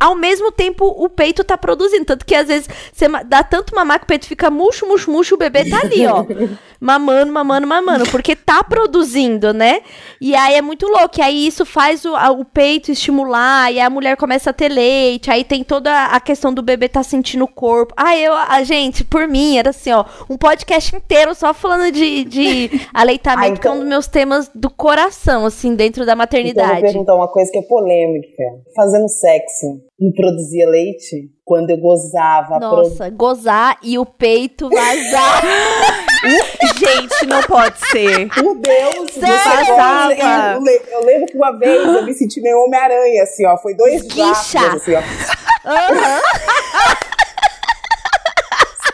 [0.00, 2.04] ao mesmo tempo o peito tá produzindo.
[2.04, 5.34] Tanto que às vezes você dá tanto mamar que o peito fica murcho, murcho, murcho,
[5.34, 6.24] o bebê tá ali, ó.
[6.80, 8.10] mamando, mamando, mamando.
[8.10, 9.80] Porque tá produzindo, né?
[10.20, 11.18] E aí é muito louco.
[11.18, 15.30] E aí isso faz o, o peito estimular, e a mulher começa a ter leite.
[15.30, 17.92] Aí tem toda a questão do bebê tá sentindo o corpo.
[17.96, 22.24] Ah, eu, a gente, por mim, era assim, ó, um podcast inteiro só falando de,
[22.24, 23.60] de aleitamento, ah, então...
[23.60, 26.66] que é um dos meus temas do coração, assim, dentro da maternidade.
[26.66, 28.42] Então, eu vou perguntar uma coisa que é polêmica.
[28.74, 29.65] Fazendo sexo
[29.98, 32.58] não produzia leite quando eu gozava.
[32.58, 33.16] Nossa, pro...
[33.16, 35.42] gozar e o peito vazar.
[36.76, 38.28] Gente, não pode ser.
[38.28, 39.74] Por Deus, Sério?
[40.18, 43.56] Eu, eu, lembro que uma vez eu me senti meio Homem-Aranha, assim, ó.
[43.58, 44.98] Foi dois gatos, assim, ó.
[44.98, 46.20] Uhum.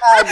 [0.03, 0.31] Sabe?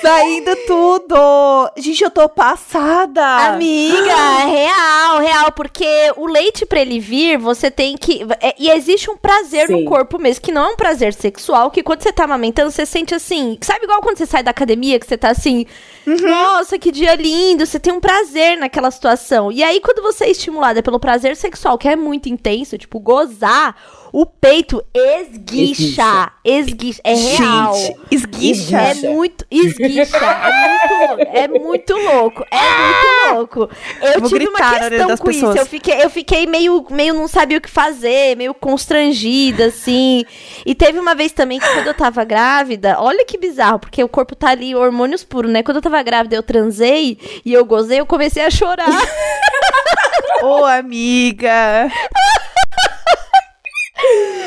[0.00, 1.70] Saindo tudo!
[1.76, 3.24] Gente, eu tô passada!
[3.48, 8.24] Amiga, real, real, porque o leite pra ele vir, você tem que.
[8.40, 9.72] É, e existe um prazer Sim.
[9.72, 12.86] no corpo mesmo, que não é um prazer sexual, que quando você tá amamentando, você
[12.86, 13.58] sente assim.
[13.60, 15.66] Sabe igual quando você sai da academia, que você tá assim.
[16.06, 16.16] Uhum.
[16.20, 17.66] Nossa, que dia lindo!
[17.66, 19.50] Você tem um prazer naquela situação.
[19.50, 23.74] E aí, quando você é estimulada pelo prazer sexual, que é muito intenso, tipo, gozar
[24.12, 26.30] o peito esguicha.
[26.44, 27.00] Esguicha.
[27.02, 27.74] É real.
[27.74, 28.80] Gente, esguicha.
[28.80, 29.23] É muito.
[29.50, 30.16] Esguicha.
[30.16, 32.44] É muito, é muito louco.
[32.50, 33.70] É muito louco.
[34.00, 35.54] Eu Vou tive uma questão com pessoas.
[35.54, 35.58] isso.
[35.58, 40.24] Eu fiquei, eu fiquei meio, meio não sabia o que fazer, meio constrangida, assim.
[40.64, 44.08] E teve uma vez também que quando eu tava grávida, olha que bizarro, porque o
[44.08, 45.62] corpo tá ali, hormônios puros, né?
[45.62, 48.88] Quando eu tava grávida, eu transei e eu gozei, eu comecei a chorar.
[50.42, 51.88] Ô, oh, amiga!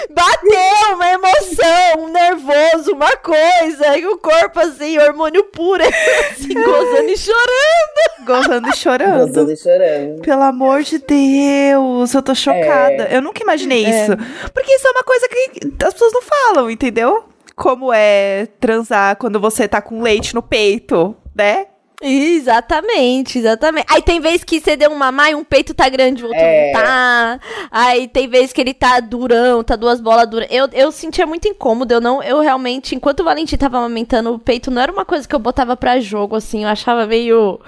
[0.09, 5.83] Bateu uma emoção, um nervoso, uma coisa, e o corpo assim, hormônio puro,
[6.31, 8.25] assim, gozando e chorando.
[8.25, 9.27] Gozando e chorando.
[9.27, 10.21] Gozando e chorando.
[10.21, 13.07] Pelo amor de Deus, eu tô chocada.
[13.09, 13.17] É.
[13.17, 13.89] Eu nunca imaginei é.
[13.89, 14.11] isso.
[14.53, 17.25] Porque isso é uma coisa que as pessoas não falam, entendeu?
[17.55, 21.67] Como é transar quando você tá com leite no peito, né?
[22.01, 23.87] Exatamente, exatamente.
[23.89, 26.39] Aí tem vez que você deu um mamar e um peito tá grande, o outro
[26.39, 26.71] é.
[26.71, 27.39] não tá.
[27.71, 30.47] Aí tem vez que ele tá durão, tá duas bolas duras.
[30.51, 34.39] Eu, eu sentia muito incômodo, eu não, eu realmente, enquanto o Valentim tava amamentando o
[34.39, 37.59] peito, não era uma coisa que eu botava pra jogo, assim, eu achava meio,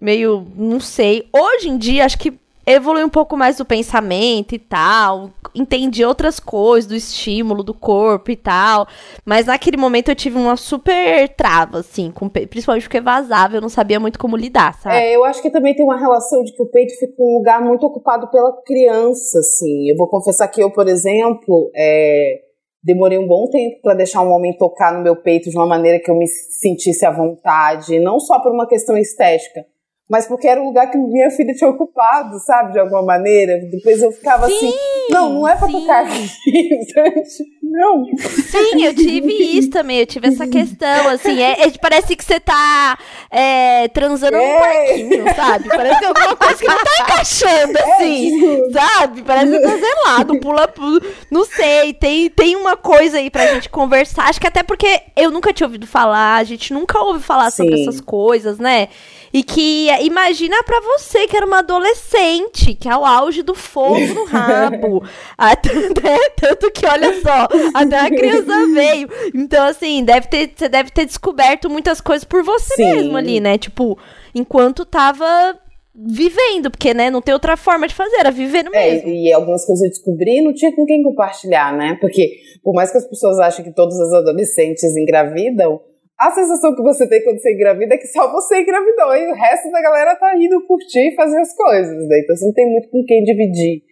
[0.00, 1.28] meio, não sei.
[1.32, 2.36] Hoje em dia, acho que
[2.68, 8.30] evolui um pouco mais do pensamento e tal, entendi outras coisas, do estímulo do corpo
[8.30, 8.86] e tal.
[9.24, 13.70] Mas naquele momento eu tive uma super trava, assim, com, principalmente porque vazava, eu não
[13.70, 14.96] sabia muito como lidar, sabe?
[14.96, 17.62] É, eu acho que também tem uma relação de que o peito fica um lugar
[17.62, 19.88] muito ocupado pela criança, assim.
[19.88, 22.34] Eu vou confessar que eu, por exemplo, é,
[22.82, 25.98] demorei um bom tempo para deixar um homem tocar no meu peito de uma maneira
[25.98, 29.64] que eu me sentisse à vontade, não só por uma questão estética
[30.08, 33.58] mas porque era o lugar que minha filha tinha ocupado, sabe, de alguma maneira.
[33.70, 35.72] Depois eu ficava assim, sim, assim, não, não é pra sim.
[35.72, 36.04] tocar
[37.62, 38.04] não.
[38.16, 42.40] Sim, eu tive isso também, eu tive essa questão, assim, é, é parece que você
[42.40, 42.98] tá
[43.30, 44.52] é, transando é.
[44.52, 45.68] num parquinho, sabe?
[45.68, 49.22] Parece que é alguma coisa que não tá encaixando, é, assim, é, sabe?
[49.22, 53.68] Parece que tá zelado, pula, pula, não sei, tem, tem uma coisa aí pra gente
[53.68, 57.50] conversar, acho que até porque eu nunca tinha ouvido falar, a gente nunca ouve falar
[57.50, 57.64] sim.
[57.64, 58.88] sobre essas coisas, né?
[59.32, 63.98] E que imagina para você que era uma adolescente, que é o auge do fogo
[64.14, 65.02] no rabo.
[65.36, 66.18] até, né?
[66.36, 69.08] Tanto que, olha só, até a criança veio.
[69.34, 72.92] Então, assim, deve ter, você deve ter descoberto muitas coisas por você Sim.
[72.94, 73.58] mesmo ali, né?
[73.58, 73.98] Tipo,
[74.34, 75.58] enquanto tava
[75.94, 79.08] vivendo, porque, né, não tem outra forma de fazer, era vivendo é, mesmo.
[79.08, 81.98] E algumas coisas eu descobri não tinha com quem compartilhar, né?
[82.00, 85.80] Porque, por mais que as pessoas achem que todos os adolescentes engravidam,
[86.18, 89.34] a sensação que você tem quando você engravida é que só você engravidou e o
[89.34, 92.20] resto da galera tá indo curtir e fazer as coisas, né?
[92.24, 93.82] Então você não tem muito com quem dividir.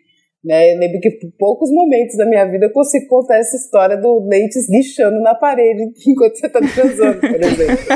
[0.45, 0.75] Né?
[0.75, 4.27] Eu lembro que por poucos momentos da minha vida eu consigo contar essa história do
[4.29, 7.87] leite esguichando na parede enquanto você tá transando, por exemplo.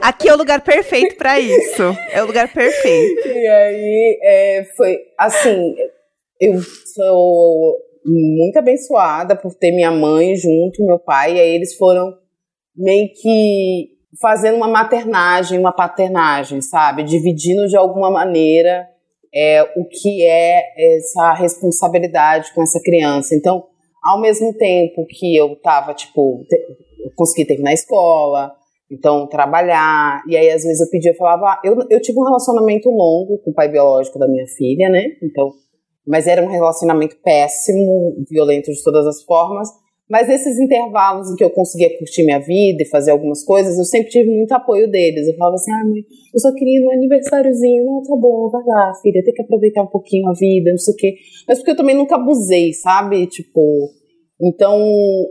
[0.00, 1.82] Aqui é o lugar perfeito para isso.
[2.12, 3.28] É o lugar perfeito.
[3.28, 5.74] E aí é, foi assim,
[6.40, 6.60] eu
[6.94, 12.12] sou muito abençoada por ter minha mãe junto, meu pai, e aí eles foram
[12.76, 17.02] meio que fazendo uma maternagem, uma paternagem, sabe?
[17.02, 18.86] Dividindo de alguma maneira
[19.34, 23.34] é, o que é essa responsabilidade com essa criança.
[23.34, 23.64] Então,
[24.02, 26.44] ao mesmo tempo que eu tava, tipo,
[27.00, 28.52] eu consegui terminar a escola,
[28.90, 32.24] então trabalhar, e aí às vezes eu pedia, eu falava, ah, eu, eu tive um
[32.24, 35.50] relacionamento longo com o pai biológico da minha filha, né, então,
[36.06, 39.68] mas era um relacionamento péssimo, violento de todas as formas,
[40.12, 43.84] mas nesses intervalos em que eu conseguia curtir minha vida e fazer algumas coisas, eu
[43.86, 45.26] sempre tive muito apoio deles.
[45.26, 47.86] Eu falava assim, ah, mãe, eu só queria no aniversáriozinho.
[47.86, 50.92] Não, tá bom, vai lá, filha, tem que aproveitar um pouquinho a vida, não sei
[50.92, 51.14] o quê.
[51.48, 53.26] Mas porque eu também nunca abusei, sabe?
[53.26, 53.88] Tipo,
[54.38, 54.78] então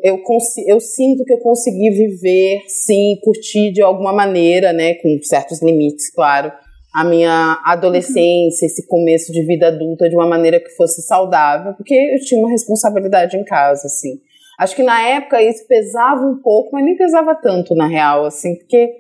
[0.04, 0.20] eu,
[0.66, 4.96] eu sinto que eu consegui viver, sim, curtir de alguma maneira, né?
[4.96, 6.52] Com certos limites, claro.
[6.94, 11.94] A minha adolescência, esse começo de vida adulta de uma maneira que fosse saudável, porque
[11.94, 14.20] eu tinha uma responsabilidade em casa, assim.
[14.60, 18.56] Acho que na época isso pesava um pouco, mas nem pesava tanto, na real, assim,
[18.58, 18.92] porque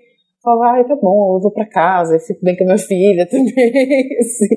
[0.43, 3.25] falava, ai, tá bom, eu vou pra casa, eu fico bem com a minha filha
[3.29, 4.47] também, assim,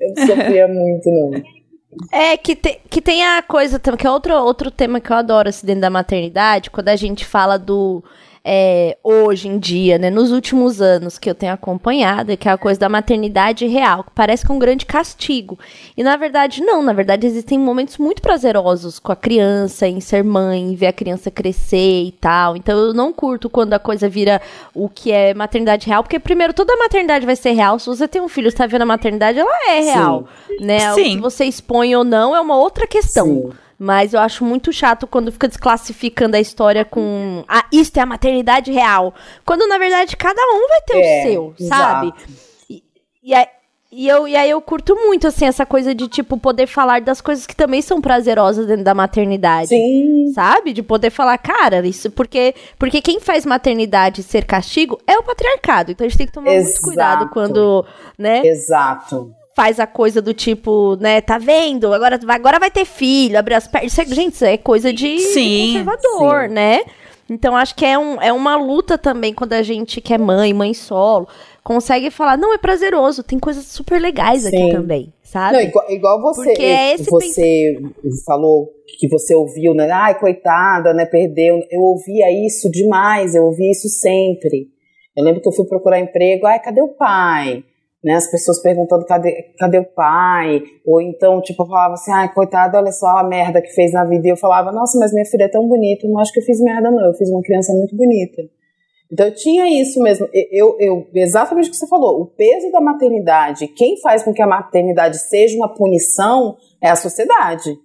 [0.00, 1.30] eu não sofria muito, não.
[2.12, 5.16] É, que, te, que tem a coisa também, que é outro, outro tema que eu
[5.16, 8.02] adoro, assim, dentro da maternidade, quando a gente fala do
[8.48, 12.56] é, hoje em dia, né, nos últimos anos que eu tenho acompanhado, que é a
[12.56, 15.58] coisa da maternidade real, que parece que é um grande castigo.
[15.96, 20.22] E na verdade, não, na verdade existem momentos muito prazerosos com a criança, em ser
[20.22, 22.56] mãe, em ver a criança crescer e tal.
[22.56, 24.40] Então eu não curto quando a coisa vira
[24.72, 27.80] o que é maternidade real, porque primeiro toda maternidade vai ser real.
[27.80, 30.64] Se você tem um filho, está vendo a maternidade, ela é real, Sim.
[30.64, 30.94] né?
[30.94, 31.14] Sim.
[31.14, 33.26] O que você expõe ou não é uma outra questão.
[33.26, 33.65] Sim.
[33.78, 37.44] Mas eu acho muito chato quando fica desclassificando a história com.
[37.46, 39.14] Ah, isto é a maternidade real.
[39.44, 42.12] Quando na verdade cada um vai ter é, o seu, sabe?
[42.70, 42.82] E,
[43.22, 43.46] e, aí,
[43.92, 47.20] e, eu, e aí eu curto muito, assim, essa coisa de, tipo, poder falar das
[47.20, 49.68] coisas que também são prazerosas dentro da maternidade.
[49.68, 50.32] Sim.
[50.34, 50.72] Sabe?
[50.72, 55.92] De poder falar, cara, isso porque, porque quem faz maternidade ser castigo é o patriarcado.
[55.92, 56.72] Então a gente tem que tomar Exato.
[56.72, 57.84] muito cuidado quando,
[58.16, 58.40] né?
[58.46, 61.90] Exato faz a coisa do tipo, né, tá vendo?
[61.94, 63.98] Agora, agora vai ter filho, abrir as pernas.
[63.98, 66.54] É, gente, isso é coisa de, sim, conservador, sim.
[66.54, 66.84] né?
[67.28, 70.52] Então acho que é, um, é uma luta também quando a gente que é mãe,
[70.52, 71.26] mãe solo,
[71.64, 74.48] consegue falar, não, é prazeroso, tem coisas super legais sim.
[74.48, 75.54] aqui também, sabe?
[75.54, 77.78] Não, igual, igual você, é você
[78.26, 79.90] falou que você ouviu, né?
[79.90, 81.06] Ai, coitada, né?
[81.06, 81.60] Perdeu.
[81.70, 84.68] Eu ouvia isso demais, eu ouvia isso sempre.
[85.16, 87.64] Eu lembro que eu fui procurar emprego, ai, cadê o pai?
[88.06, 88.14] Né?
[88.14, 90.62] As pessoas perguntando cadê, cadê o pai?
[90.86, 94.04] Ou então, tipo, eu falava assim, ai, coitado, olha só a merda que fez na
[94.04, 94.28] vida.
[94.28, 96.60] E eu falava, nossa, mas minha filha é tão bonita, não acho que eu fiz
[96.60, 97.04] merda, não.
[97.04, 98.42] Eu fiz uma criança muito bonita.
[99.12, 100.28] Então eu tinha isso mesmo.
[100.52, 102.20] Eu, eu, exatamente o que você falou.
[102.20, 106.96] O peso da maternidade, quem faz com que a maternidade seja uma punição é a
[106.96, 107.76] sociedade.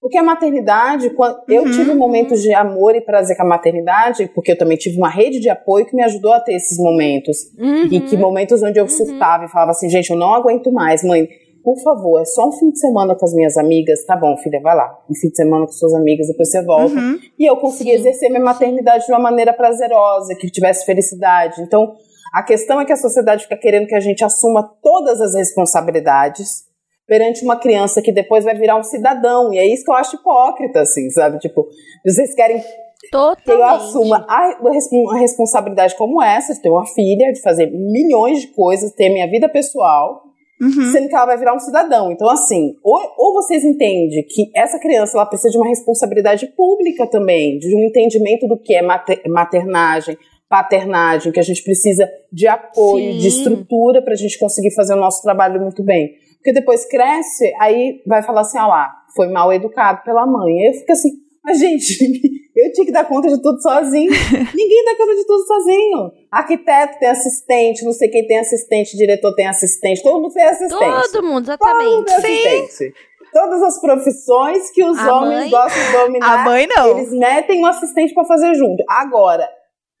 [0.00, 1.44] Porque a maternidade, quando uhum.
[1.48, 5.10] eu tive momentos de amor e prazer com a maternidade, porque eu também tive uma
[5.10, 7.36] rede de apoio que me ajudou a ter esses momentos.
[7.58, 7.84] Uhum.
[7.84, 8.88] E que momentos onde eu uhum.
[8.88, 11.28] surtava e falava assim, gente, eu não aguento mais, mãe,
[11.62, 14.02] por favor, é só um fim de semana com as minhas amigas.
[14.06, 14.98] Tá bom, filha, vai lá.
[15.08, 16.94] Um fim de semana com suas amigas, depois você volta.
[16.94, 17.18] Uhum.
[17.38, 17.96] E eu consegui Sim.
[17.96, 21.60] exercer minha maternidade de uma maneira prazerosa, que tivesse felicidade.
[21.60, 21.94] Então,
[22.32, 26.69] a questão é que a sociedade fica querendo que a gente assuma todas as responsabilidades
[27.10, 29.52] perante uma criança que depois vai virar um cidadão.
[29.52, 31.40] E é isso que eu acho hipócrita, assim, sabe?
[31.40, 31.66] Tipo,
[32.06, 32.62] vocês querem
[33.10, 33.42] Totalmente.
[33.42, 34.60] que eu assuma a,
[34.92, 39.28] uma responsabilidade como essa, de ter uma filha, de fazer milhões de coisas, ter minha
[39.28, 40.22] vida pessoal,
[40.62, 40.92] uhum.
[40.92, 42.12] sendo que ela vai virar um cidadão.
[42.12, 47.08] Então, assim, ou, ou vocês entendem que essa criança ela precisa de uma responsabilidade pública
[47.08, 50.16] também, de um entendimento do que é maternagem,
[50.48, 53.18] paternagem, que a gente precisa de apoio, Sim.
[53.18, 56.29] de estrutura para a gente conseguir fazer o nosso trabalho muito bem.
[56.40, 60.52] Porque depois cresce, aí vai falar assim, ó lá, foi mal educado pela mãe.
[60.52, 61.10] Aí eu fico assim,
[61.44, 61.98] mas gente,
[62.56, 64.10] eu tinha que dar conta de tudo sozinho.
[64.54, 66.12] Ninguém dá conta de tudo sozinho.
[66.30, 71.12] Arquiteto tem assistente, não sei quem tem assistente, diretor tem assistente, todo mundo tem assistente.
[71.12, 71.84] Todo mundo, exatamente.
[71.84, 72.94] Todo mundo tem assistente.
[73.32, 75.50] Todas as profissões que os a homens mãe?
[75.50, 76.98] gostam de dominar, a mãe não.
[76.98, 78.82] eles metem um assistente para fazer junto.
[78.88, 79.48] Agora,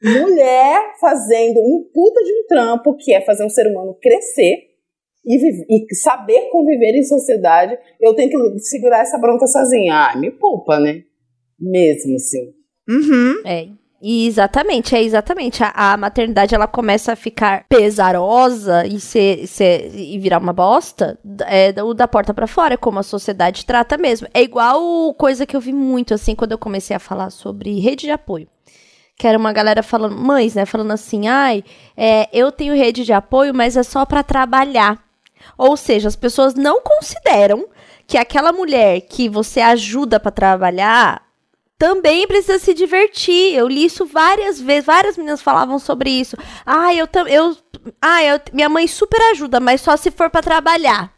[0.02, 4.69] mulher fazendo um puta de um trampo que é fazer um ser humano crescer,
[5.24, 9.94] e, e, saber conviver em sociedade, eu tenho que segurar essa bronca sozinha.
[9.94, 11.02] Ah, me poupa, né?
[11.58, 12.52] Mesmo assim.
[12.88, 13.42] Uhum.
[13.44, 13.68] É.
[14.02, 15.62] exatamente, é exatamente.
[15.62, 21.18] A, a, maternidade ela começa a ficar pesarosa e ser, ser e virar uma bosta
[21.46, 24.26] é da, da porta para fora, é como a sociedade trata mesmo.
[24.32, 28.06] É igual coisa que eu vi muito assim quando eu comecei a falar sobre rede
[28.06, 28.48] de apoio
[29.16, 31.62] que era uma galera falando, mães, né, falando assim, ai,
[31.94, 35.09] é, eu tenho rede de apoio, mas é só para trabalhar.
[35.56, 37.66] Ou seja, as pessoas não consideram
[38.06, 41.22] que aquela mulher que você ajuda para trabalhar
[41.78, 43.54] também precisa se divertir.
[43.54, 46.36] Eu li isso várias vezes, várias meninas falavam sobre isso.
[46.66, 47.56] Ah, eu eu,
[48.02, 51.10] ah, eu, minha mãe super ajuda, mas só se for para trabalhar.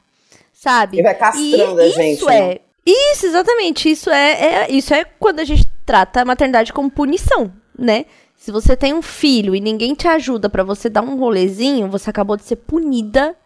[0.52, 1.00] Sabe?
[1.00, 2.18] E vai castrando e a gente.
[2.18, 2.52] Isso né?
[2.52, 3.90] é Isso, exatamente.
[3.90, 8.06] Isso é, é, isso é quando a gente trata a maternidade como punição, né?
[8.36, 12.10] Se você tem um filho e ninguém te ajuda para você dar um rolezinho, você
[12.10, 13.36] acabou de ser punida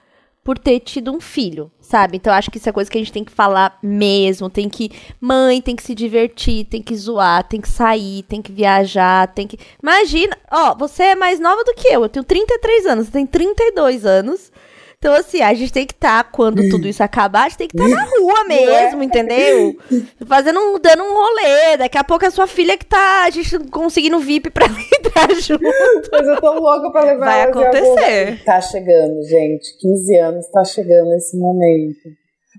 [0.46, 2.18] por ter tido um filho, sabe?
[2.18, 4.48] Então acho que isso é coisa que a gente tem que falar mesmo.
[4.48, 4.92] Tem que.
[5.20, 9.44] Mãe tem que se divertir, tem que zoar, tem que sair, tem que viajar, tem
[9.44, 9.58] que.
[9.82, 12.04] Imagina, ó, você é mais nova do que eu.
[12.04, 14.52] Eu tenho 33 anos, você tem 32 anos.
[14.98, 17.68] Então, assim, a gente tem que estar, tá, quando tudo isso acabar, a gente tem
[17.68, 19.76] que estar tá na rua mesmo, entendeu?
[20.26, 21.76] Fazendo um, dando um rolê.
[21.76, 24.66] Daqui a pouco a sua filha que tá a gente conseguindo VIP pra
[24.98, 25.62] entrar junto.
[26.10, 28.28] Mas eu tô louca pra levar Vai acontecer.
[28.28, 28.44] Algum...
[28.44, 29.78] Tá chegando, gente.
[29.78, 32.08] 15 anos tá chegando esse momento.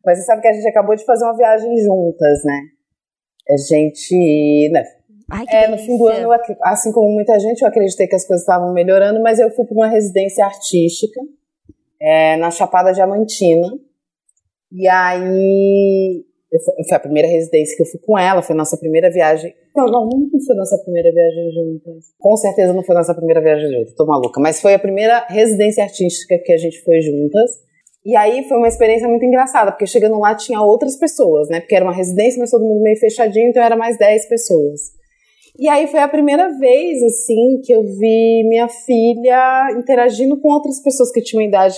[0.06, 2.62] Mas você sabe que a gente acabou de fazer uma viagem juntas, né?
[3.50, 4.70] A gente.
[4.72, 4.84] Né?
[5.30, 6.30] Ai, é, no fim do ano,
[6.64, 9.76] assim como muita gente, eu acreditei que as coisas estavam melhorando, mas eu fui para
[9.76, 11.20] uma residência artística
[12.02, 13.68] é, na Chapada Diamantina.
[14.72, 16.26] E aí,
[16.88, 19.54] foi a primeira residência que eu fui com ela, foi nossa primeira viagem.
[19.76, 22.06] Não, não, não foi nossa primeira viagem juntas.
[22.18, 24.40] Com certeza não foi nossa primeira viagem juntas, tô maluca.
[24.40, 27.52] Mas foi a primeira residência artística que a gente foi juntas.
[28.06, 31.60] E aí foi uma experiência muito engraçada, porque chegando lá tinha outras pessoas, né?
[31.60, 34.80] Porque era uma residência, mas todo mundo meio fechadinho, então era mais 10 pessoas.
[35.60, 40.82] E aí foi a primeira vez, assim, que eu vi minha filha interagindo com outras
[40.82, 41.78] pessoas que tinham idade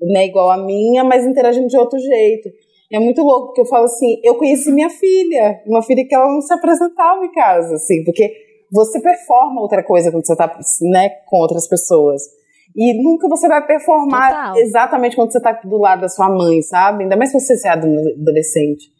[0.00, 2.48] né, igual a minha, mas interagindo de outro jeito.
[2.92, 6.32] É muito louco, porque eu falo assim, eu conheci minha filha, uma filha que ela
[6.32, 8.32] não se apresentava em casa, assim, porque
[8.72, 12.22] você performa outra coisa quando você tá, né, com outras pessoas.
[12.76, 14.56] E nunca você vai performar Total.
[14.58, 17.04] exatamente quando você tá do lado da sua mãe, sabe?
[17.04, 18.90] Ainda mais se você é adolescente.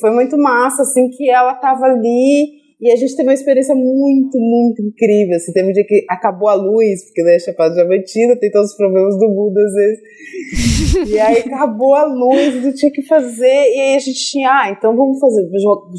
[0.00, 4.38] Foi muito massa, assim, que ela tava ali e a gente teve uma experiência muito,
[4.38, 5.36] muito incrível.
[5.36, 8.76] Assim, teve um dia que acabou a luz, porque né, Chapada Diamantina tem todos os
[8.76, 11.10] problemas do mundo às vezes.
[11.12, 13.44] e aí acabou a luz, eu tinha que fazer.
[13.44, 15.46] E aí a gente tinha, ah, então vamos fazer,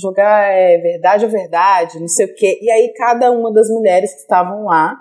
[0.01, 2.57] jogar é, verdade ou verdade, não sei o quê.
[2.59, 4.97] E aí cada uma das mulheres que estavam lá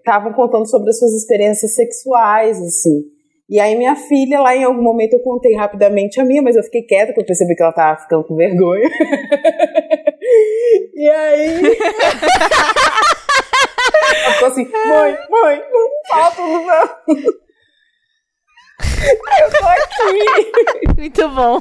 [0.00, 3.04] estavam é, contando sobre as suas experiências sexuais, assim.
[3.50, 6.62] E aí minha filha, lá em algum momento eu contei rapidamente a minha, mas eu
[6.62, 8.88] fiquei quieta porque eu percebi que ela tava ficando com vergonha.
[10.94, 11.60] e aí...
[14.24, 16.88] ela ficou assim, mãe, mãe, não fala tudo não.
[19.42, 19.90] Eu tô aqui.
[21.00, 21.60] Muito bom.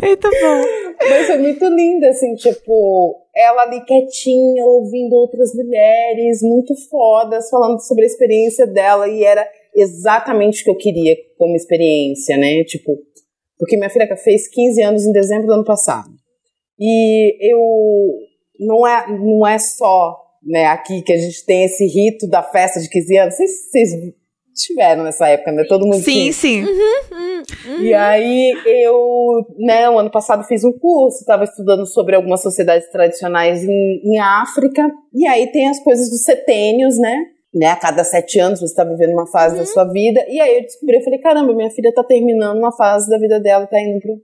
[0.00, 0.62] Muito bom.
[1.08, 7.80] Mas foi muito linda, assim, tipo, ela ali quietinha, ouvindo outras mulheres muito fodas, falando
[7.80, 12.62] sobre a experiência dela, e era exatamente o que eu queria como experiência, né?
[12.64, 12.96] Tipo,
[13.58, 16.10] porque minha filha fez 15 anos em dezembro do ano passado.
[16.78, 17.60] E eu
[18.60, 22.80] não é não é só, né, aqui que a gente tem esse rito da festa
[22.80, 23.36] de 15 anos.
[23.36, 23.90] Vocês, vocês
[24.54, 25.64] tiveram nessa época, né?
[25.68, 26.62] Todo mundo Sim, sim.
[26.64, 27.82] Uhum, uhum.
[27.82, 32.90] E aí eu, né, o ano passado fiz um curso, estava estudando sobre algumas sociedades
[32.90, 34.90] tradicionais em, em África.
[35.14, 37.16] E aí tem as coisas dos setênios, né?
[37.54, 37.66] Né?
[37.66, 39.60] A cada sete anos você está vivendo uma fase uhum.
[39.60, 40.24] da sua vida.
[40.28, 43.38] E aí eu descobri, eu falei, caramba, minha filha está terminando uma fase da vida
[43.38, 44.14] dela, está indo para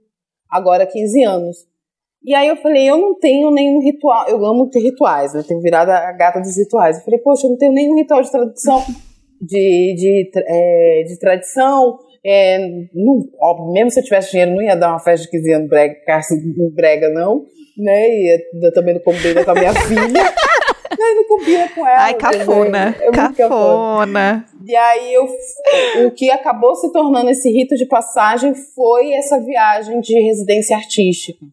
[0.49, 1.57] agora 15 anos.
[2.23, 5.43] E aí eu falei, eu não tenho nenhum ritual, eu amo ter rituais, né?
[5.47, 6.97] Tenho virado a gata dos rituais.
[6.97, 8.83] Eu falei, poxa, eu não tenho nenhum ritual de tradição,
[9.41, 11.97] de, de, é, de tradição.
[12.25, 12.57] É,
[12.93, 15.69] não, óbvio, mesmo se eu tivesse dinheiro, não ia dar uma festa de 15 anos
[15.69, 15.95] brega,
[16.75, 17.45] brega não,
[17.77, 18.09] né?
[18.09, 20.23] E eu também não combina com a minha filha.
[20.97, 22.03] Não, não combina com ela.
[22.03, 22.95] Ai, cafona.
[22.99, 24.45] É cafona.
[24.65, 25.27] E aí eu,
[26.05, 31.45] o que acabou se tornando esse rito de passagem foi essa viagem de residência artística.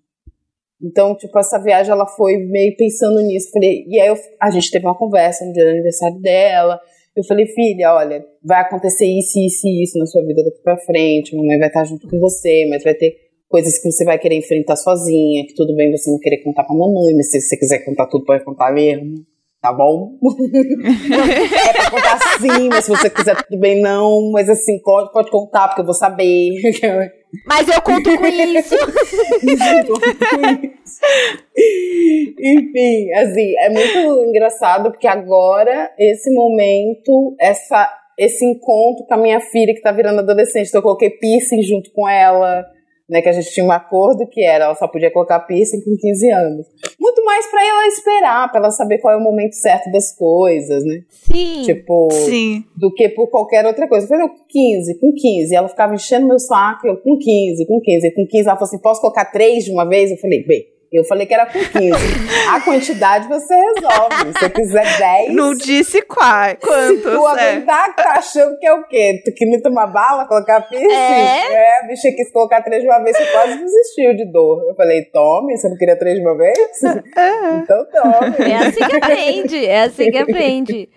[0.82, 3.50] Então, tipo, essa viagem ela foi meio pensando nisso.
[3.50, 6.80] Falei, e aí eu, a gente teve uma conversa no dia do aniversário dela.
[7.14, 10.76] Eu falei, filha, olha, vai acontecer isso, isso e isso na sua vida daqui pra
[10.76, 11.34] frente.
[11.34, 14.36] A mamãe vai estar junto com você, mas vai ter coisas que você vai querer
[14.36, 17.84] enfrentar sozinha, que tudo bem você não querer contar pra mamãe, mas se você quiser
[17.84, 19.24] contar tudo, pode contar mesmo
[19.66, 20.12] tá bom?
[21.68, 24.30] é pra contar sim, mas se você quiser tudo bem, não.
[24.30, 26.50] Mas assim, pode, pode contar, porque eu vou saber.
[27.44, 28.74] Mas eu conto com isso.
[32.38, 39.40] Enfim, assim, é muito engraçado porque agora, esse momento, essa, esse encontro com a minha
[39.40, 42.64] filha que tá virando adolescente, então eu coloquei piercing junto com ela
[43.08, 45.96] né, que a gente tinha um acordo que era ela só podia colocar piercing com
[45.96, 46.66] 15 anos.
[46.98, 50.84] Muito mais para ela esperar, para ela saber qual é o momento certo das coisas,
[50.84, 51.02] né?
[51.08, 51.62] Sim.
[51.62, 52.64] Tipo, Sim.
[52.76, 54.04] do que por qualquer outra coisa.
[54.04, 55.54] Eu falei, com 15, com 15.
[55.54, 58.06] Ela ficava enchendo meu saco, eu com 15, com 15.
[58.06, 60.10] E com 15 ela falou assim: posso colocar três de uma vez?
[60.10, 60.66] Eu falei, bem,
[60.98, 61.92] Eu falei que era com 15.
[62.50, 64.16] A quantidade você resolve.
[64.16, 65.34] Se você quiser 10.
[65.34, 66.96] Não disse qual, quantos.
[66.96, 67.50] Se tu é.
[67.50, 69.22] aguentar, tá achando que é o quê?
[69.24, 70.92] Tu queria tomar bala, colocar piercing?
[70.92, 71.52] É.
[71.52, 74.64] é, a bicha quis colocar três de uma vez, você quase desistiu de dor.
[74.68, 76.82] Eu falei, tome, você não queria três de uma vez?
[77.16, 77.56] É.
[77.56, 78.50] Então tome.
[78.50, 80.88] É assim que aprende, é assim que aprende.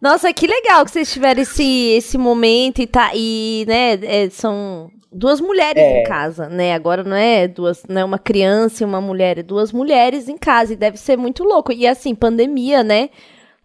[0.00, 3.10] Nossa, que legal que vocês tiveram esse, esse momento e tá.
[3.14, 6.00] E, né, é, são duas mulheres é.
[6.00, 6.74] em casa, né?
[6.74, 10.36] Agora não é duas, não é uma criança e uma mulher, é duas mulheres em
[10.36, 11.72] casa e deve ser muito louco.
[11.72, 13.08] E assim, pandemia, né?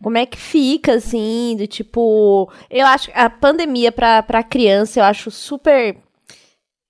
[0.02, 5.04] Como é que fica assim, do tipo, eu acho a pandemia para para criança eu
[5.04, 5.98] acho super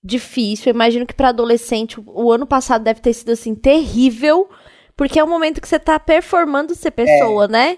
[0.03, 0.69] difícil.
[0.69, 4.47] Eu imagino que para adolescente o, o, ano passado deve ter sido assim terrível,
[4.95, 7.47] porque é um momento que você tá performando ser pessoa, é.
[7.47, 7.77] né?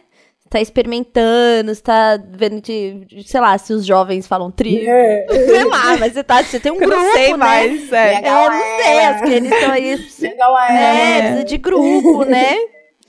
[0.53, 4.83] Tá experimentando, está vendo de, de, sei lá, se os jovens falam tri.
[4.93, 5.25] É.
[5.53, 7.37] Sei lá, mas você tá, você tem um grupo, não sei né?
[7.37, 8.13] mais, é.
[8.15, 10.73] é, não sei, que eles estão aí.
[10.77, 12.55] É, precisa de grupo, né?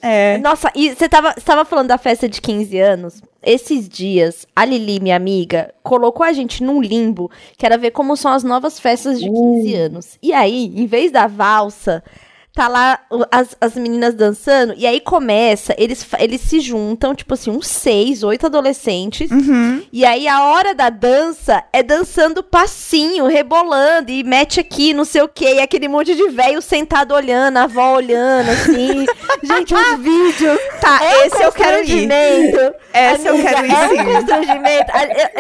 [0.01, 0.39] É.
[0.39, 3.23] Nossa, e você tava, você tava falando da festa de 15 anos.
[3.43, 8.17] Esses dias, a Lili, minha amiga, colocou a gente num limbo, que era ver como
[8.17, 9.77] são as novas festas de 15 uh.
[9.79, 10.19] anos.
[10.23, 12.03] E aí, em vez da valsa,
[12.55, 13.01] tá lá
[13.33, 18.23] as, as meninas dançando, e aí começa, eles, eles se juntam, tipo assim, uns seis,
[18.23, 19.83] oito adolescentes, uhum.
[19.93, 25.23] e aí a hora da dança é dançando passinho, rebolando, e mete aqui, não sei
[25.23, 29.05] o que, e aquele monte de velho sentado olhando, a avó olhando, assim.
[29.43, 30.59] Gente, os vídeos.
[30.81, 32.09] Tá, é esse eu quero ir.
[32.09, 34.93] Esse eu quero ir, É um constrangimento.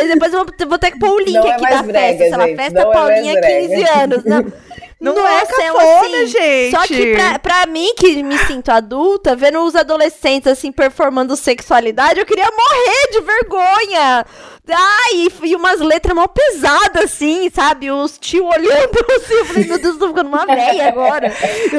[0.08, 2.30] Depois eu vou, vou ter que pôr o link não aqui é da festa, sei
[2.30, 4.24] lá, festa é Paulinha, é 15 anos.
[4.24, 4.52] Não.
[5.04, 6.70] Não Nossa, é cafona, assim, gente.
[6.70, 12.20] Só que pra, pra mim, que me sinto adulta, vendo os adolescentes, assim, performando sexualidade,
[12.20, 14.26] eu queria morrer de vergonha.
[14.66, 17.90] Ai, e, umas letras mal pesadas, assim, sabe?
[17.90, 21.30] Os tio olhando assim, eu falei, meu Deus, tô ficando uma velha agora.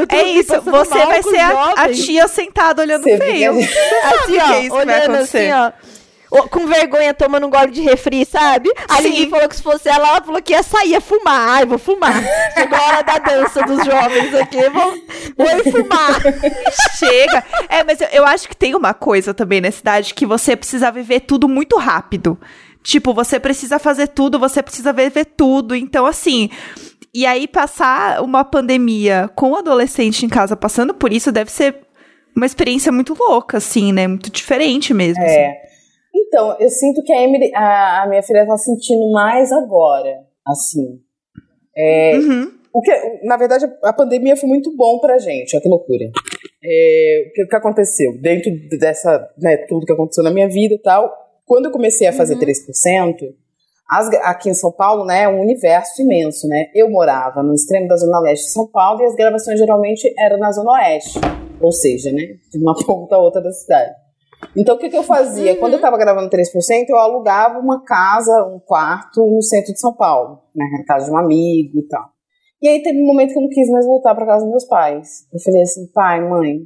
[0.09, 3.53] É isso, você vai ser a, a, tia sentada olhando você feio.
[3.53, 5.71] Assim, ó, é olhando assim, ó
[6.43, 8.71] com vergonha tomando um gole de refri, sabe?
[8.87, 11.49] A Lili falou que se fosse ela, ela falou que ia sair, ia fumar.
[11.49, 12.23] Ai, vou fumar.
[12.53, 14.93] Chegou a hora da dança dos jovens aqui, vou,
[15.37, 16.21] vou fumar.
[16.97, 17.43] Chega.
[17.69, 20.91] É, mas eu, eu acho que tem uma coisa também na cidade que você precisa
[20.91, 22.39] viver tudo muito rápido.
[22.83, 25.75] Tipo, você precisa fazer tudo, você precisa viver tudo.
[25.75, 26.49] Então, assim.
[27.13, 31.85] E aí, passar uma pandemia com um adolescente em casa passando por isso deve ser
[32.35, 34.07] uma experiência muito louca, assim, né?
[34.07, 35.23] Muito diferente mesmo.
[35.23, 35.47] É.
[35.47, 35.74] Assim.
[36.15, 41.01] Então, eu sinto que a Emily, a, a minha filha está sentindo mais agora, assim.
[41.77, 42.51] É, uhum.
[42.73, 46.05] o que, na verdade, a pandemia foi muito bom pra gente, olha que loucura.
[46.63, 48.17] É, o que, que, aconteceu?
[48.21, 48.49] Dentro
[48.79, 51.13] dessa, né, tudo que aconteceu na minha vida e tal,
[51.45, 52.39] quando eu comecei a fazer uhum.
[52.39, 53.15] 3%,
[53.91, 56.67] as, aqui em São Paulo, né, é um universo imenso, né?
[56.73, 60.39] Eu morava no extremo da zona leste de São Paulo e as gravações geralmente eram
[60.39, 61.19] na zona oeste,
[61.59, 64.04] ou seja, né, de uma ponta a outra da cidade.
[64.55, 65.53] Então, o que, que eu fazia?
[65.53, 65.59] Uhum.
[65.59, 66.45] Quando eu estava gravando 3%,
[66.89, 70.65] eu alugava uma casa, um quarto no centro de São Paulo, né?
[70.77, 72.05] Na casa de um amigo e tal.
[72.61, 74.65] E aí teve um momento que eu não quis mais voltar para casa dos meus
[74.65, 75.27] pais.
[75.31, 76.61] Eu falei assim, pai, mãe,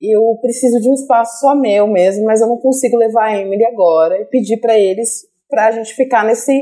[0.00, 3.64] eu preciso de um espaço só meu mesmo, mas eu não consigo levar a Emily
[3.64, 6.52] agora e pedir para eles para a gente ficar nesse.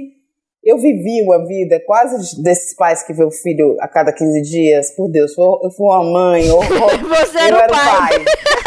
[0.62, 4.90] Eu vivi uma vida quase desses pais que vê o filho a cada 15 dias.
[4.92, 6.48] Por Deus, eu fui uma mãe.
[6.50, 8.24] Ou, Você era o pai.
[8.24, 8.63] pai.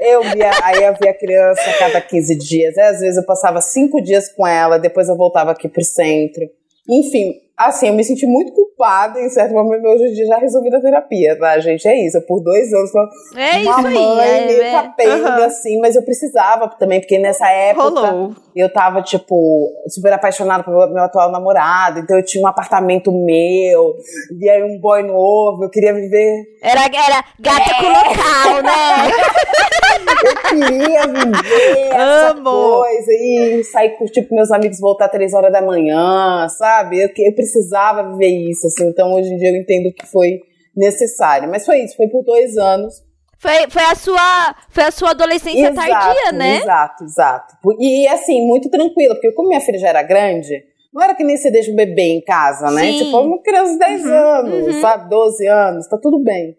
[0.00, 2.76] Eu via, aí eu via a criança a cada 15 dias.
[2.78, 6.48] Às vezes eu passava cinco dias com ela, depois eu voltava aqui pro centro.
[6.88, 9.86] Enfim, assim, eu me senti muito culpada em certo momento.
[9.86, 11.86] Hoje em dia já resolvi na terapia, tá, gente?
[11.86, 12.20] É isso.
[12.22, 12.90] Por dois anos,
[13.36, 15.44] é uma mãe aí, meio é, capenga, uhum.
[15.44, 18.34] assim, mas eu precisava também, porque nessa época Rolou.
[18.54, 23.96] eu tava, tipo, super apaixonada pelo meu atual namorado, então eu tinha um apartamento meu,
[24.40, 26.44] e aí um boy novo, eu queria viver.
[26.62, 27.74] Era, era gata é.
[27.80, 29.74] com local, né?
[30.04, 35.62] eu queria viver essa coisa e sair curtir com meus amigos, voltar três horas da
[35.62, 37.02] manhã, sabe?
[37.02, 40.40] Eu, eu precisava viver isso, assim, então hoje em dia eu entendo que foi
[40.76, 41.48] necessário.
[41.48, 43.02] Mas foi isso, foi por dois anos.
[43.38, 46.56] Foi, foi, a, sua, foi a sua adolescência exato, tardia, né?
[46.56, 47.54] Exato, exato.
[47.78, 51.36] E assim, muito tranquila, porque como minha filha já era grande, não era que nem
[51.36, 52.82] você deixa um bebê em casa, né?
[52.82, 53.04] Sim.
[53.04, 54.80] Tipo, uma criança de 10 uhum, anos, uhum.
[54.80, 55.10] sabe?
[55.10, 56.56] 12 anos, tá tudo bem.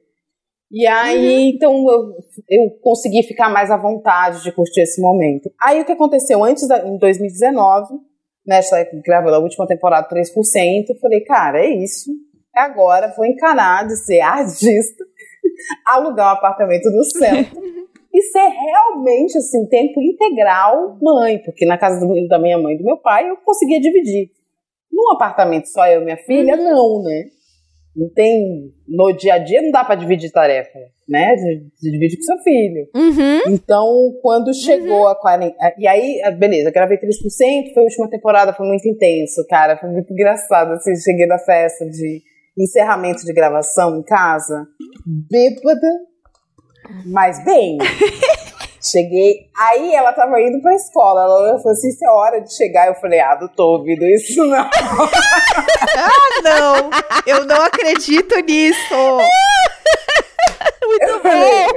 [0.71, 1.55] E aí, uhum.
[1.55, 2.15] então, eu,
[2.49, 5.51] eu consegui ficar mais à vontade de curtir esse momento.
[5.61, 6.43] Aí, o que aconteceu?
[6.43, 7.93] Antes, da, em 2019,
[8.45, 8.59] né,
[9.03, 12.11] gravando a última temporada 3%, eu falei, cara, é isso.
[12.55, 15.03] É agora, vou encarar de ser artista,
[15.85, 17.61] alugar um apartamento no centro
[18.13, 22.77] e ser realmente, assim, tempo integral mãe, porque na casa do, da minha mãe e
[22.77, 24.31] do meu pai eu conseguia dividir.
[24.89, 26.63] Num apartamento só eu e minha filha, uhum.
[26.63, 27.25] não, né?
[27.95, 28.73] Não tem.
[28.87, 30.77] No dia a dia não dá pra dividir tarefa,
[31.07, 31.35] né?
[31.37, 32.87] Você divide com seu filho.
[32.93, 33.53] Uhum.
[33.53, 33.87] Então,
[34.21, 35.55] quando chegou a 40.
[35.77, 39.77] E aí, beleza, gravei 3%, foi a última temporada, foi muito intenso, cara.
[39.77, 40.73] Foi muito engraçado.
[40.73, 42.21] Assim, cheguei na festa de
[42.57, 44.67] encerramento de gravação em casa,
[45.05, 45.87] bêbada,
[47.05, 47.77] mas bem.
[48.85, 51.21] Cheguei, aí ela tava indo pra escola.
[51.21, 52.87] Ela falou assim: se é hora de chegar.
[52.87, 54.69] Eu falei: ah, não tô ouvindo isso, não.
[55.97, 56.91] ah, não!
[57.25, 58.93] Eu não acredito nisso!
[60.85, 61.67] Muito bom!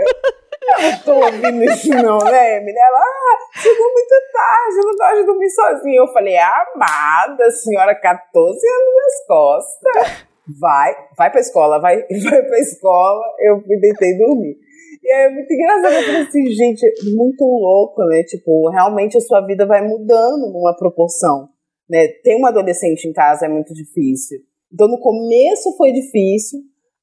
[0.68, 2.76] Eu não tô ouvindo isso, não, né, Emily?
[2.78, 5.96] Ela, ah, chegou muito tarde, eu não gosto de dormir sozinha.
[5.96, 10.28] Eu falei, amada, senhora, 14 anos nas costas.
[10.60, 13.22] Vai, vai pra escola, vai, vai pra escola.
[13.38, 14.67] Eu fui deitei e dormi.
[15.02, 15.92] E é muito engraçado.
[15.94, 16.82] Eu assim, gente,
[17.14, 18.22] muito louco, né?
[18.24, 21.48] Tipo, realmente a sua vida vai mudando numa proporção.
[21.88, 22.08] Né?
[22.22, 24.38] Ter uma adolescente em casa é muito difícil.
[24.72, 26.60] Então, no começo foi difícil.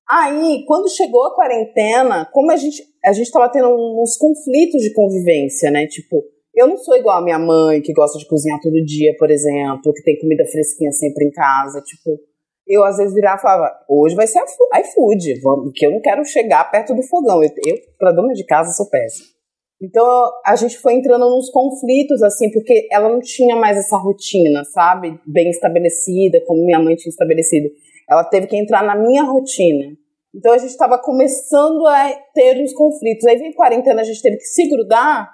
[0.07, 4.91] Aí, quando chegou a quarentena, como a gente a gente tava tendo uns conflitos de
[4.93, 5.85] convivência, né?
[5.85, 6.23] Tipo,
[6.55, 9.93] eu não sou igual a minha mãe, que gosta de cozinhar todo dia, por exemplo,
[9.93, 11.81] que tem comida fresquinha sempre em casa.
[11.81, 12.19] Tipo,
[12.67, 16.69] eu às vezes virava e falava, hoje vai ser iFood, porque eu não quero chegar
[16.71, 17.43] perto do fogão.
[17.43, 19.35] Eu, eu para dona de casa, sou péssima.
[19.81, 24.63] Então a gente foi entrando nos conflitos, assim, porque ela não tinha mais essa rotina,
[24.65, 25.19] sabe?
[25.27, 27.69] Bem estabelecida, como minha mãe tinha estabelecido.
[28.09, 29.95] Ela teve que entrar na minha rotina.
[30.33, 33.25] Então a gente estava começando a ter os conflitos.
[33.25, 35.29] Aí vem quarentena, a gente teve que se grudar.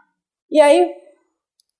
[0.49, 0.91] E aí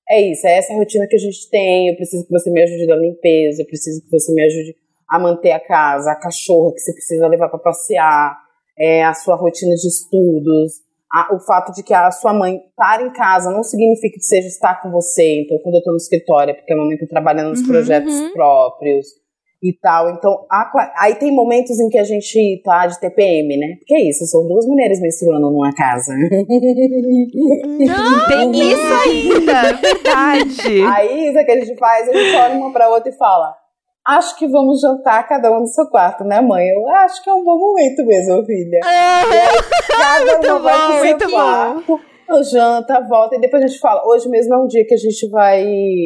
[0.10, 1.90] é isso, é essa rotina que a gente tem.
[1.90, 4.76] Eu preciso que você me ajude na limpeza, eu preciso que você me ajude
[5.12, 8.34] a manter a casa, a cachorra que você precisa levar para passear,
[8.80, 10.72] é, a sua rotina de estudos,
[11.14, 14.48] a, o fato de que a sua mãe estar em casa não significa que seja
[14.48, 15.42] estar com você.
[15.42, 18.14] Então, quando eu estou no escritório, é porque a mamãe está trabalhando nos uhum, projetos
[18.14, 18.32] uhum.
[18.32, 19.08] próprios
[19.62, 20.10] e tal.
[20.12, 23.76] Então, a, aí tem momentos em que a gente tá de TPM, né?
[23.80, 26.14] Porque é isso, são duas mulheres menstruando numa casa.
[26.16, 26.30] Não,
[28.30, 30.82] tem isso ainda, é verdade.
[30.90, 33.61] Aí, isso que a gente faz, a gente olha uma pra outra e fala:
[34.08, 36.68] Acho que vamos jantar cada um no seu quarto, né, mãe?
[36.70, 38.80] Eu acho que é um bom momento mesmo, filha.
[38.84, 39.24] Ah,
[39.88, 42.00] cada vai bom, pro seu quarto.
[42.28, 42.44] Bom.
[42.44, 44.02] Janta, volta e depois a gente fala.
[44.08, 45.64] Hoje mesmo é um dia que a gente vai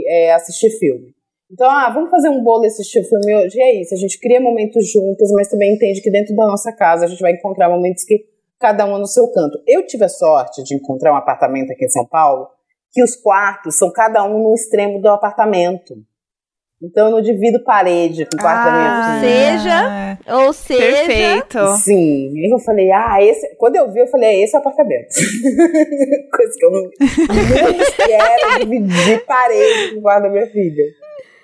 [0.07, 1.13] é, assistir filme.
[1.51, 3.57] Então, ah, vamos fazer um bolo e assistir o filme hoje.
[3.57, 6.73] E é isso, a gente cria momentos juntos, mas também entende que dentro da nossa
[6.73, 8.25] casa a gente vai encontrar momentos que
[8.59, 9.59] cada um no seu canto.
[9.67, 12.47] Eu tive a sorte de encontrar um apartamento aqui em São Paulo
[12.91, 15.93] que os quartos são cada um no extremo do apartamento.
[16.81, 20.19] Então eu não divido parede com o quarto ah, da minha ah, filha.
[20.19, 20.79] Seja, ou seja.
[20.79, 21.67] Perfeito.
[21.77, 22.33] Sim.
[22.35, 23.55] E eu falei, ah, esse.
[23.55, 25.07] Quando eu vi, eu falei, é esse é o apartamento.
[26.35, 26.81] Coisa que eu não,
[28.07, 30.83] não era dividir parede com o quarto da minha filha.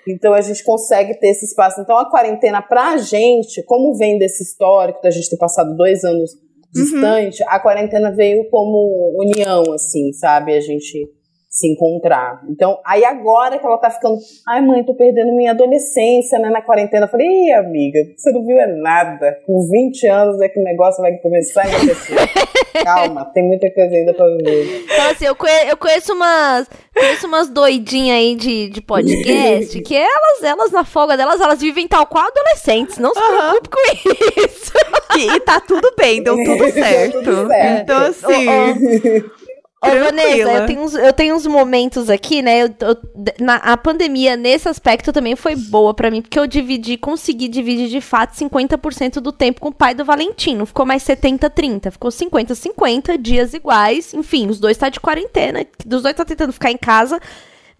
[0.07, 1.79] Então a gente consegue ter esse espaço.
[1.79, 6.32] Então a quarentena pra gente, como vem desse histórico da gente ter passado dois anos
[6.34, 6.84] uhum.
[6.84, 10.53] distante, a quarentena veio como união, assim, sabe?
[10.55, 11.07] A gente
[11.52, 12.41] se encontrar.
[12.49, 16.62] Então, aí agora que ela tá ficando, ai mãe, tô perdendo minha adolescência, né, na
[16.62, 17.08] quarentena.
[17.08, 19.38] Eu falei, ih, amiga, você não viu é nada.
[19.45, 22.16] Com 20 anos é que o negócio vai começar a acontecer.
[22.86, 24.86] Calma, tem muita coisa ainda pra viver.
[24.86, 29.97] Então, assim, eu, conheço, eu conheço umas, conheço umas doidinhas aí de, de podcast que
[29.97, 32.97] elas, elas, na folga delas, elas vivem tal qual adolescentes.
[32.97, 33.28] Não se uhum.
[33.28, 34.72] preocupe com isso.
[35.18, 37.22] E, e tá tudo bem, deu tudo certo.
[37.22, 37.82] tudo certo.
[37.82, 38.47] Então, assim...
[38.47, 39.41] Oh, oh.
[39.84, 42.61] Ô, Vanessa, eu tenho, uns, eu tenho uns momentos aqui, né?
[42.61, 42.97] Eu, eu,
[43.39, 47.89] na, a pandemia, nesse aspecto, também foi boa para mim, porque eu dividi, consegui dividir
[47.89, 50.67] de fato 50% do tempo com o pai do Valentino.
[50.67, 51.89] Ficou mais 70-30.
[51.89, 54.13] Ficou 50-50, dias iguais.
[54.13, 55.65] Enfim, os dois tá de quarentena.
[55.84, 57.19] Dos dois tá tentando ficar em casa.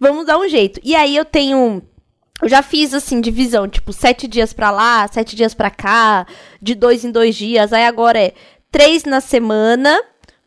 [0.00, 0.80] Vamos dar um jeito.
[0.82, 1.82] E aí eu tenho.
[2.42, 6.26] Eu já fiz assim, divisão, tipo, sete dias pra lá, sete dias pra cá,
[6.60, 7.72] de dois em dois dias.
[7.72, 8.32] Aí agora é
[8.72, 10.00] três na semana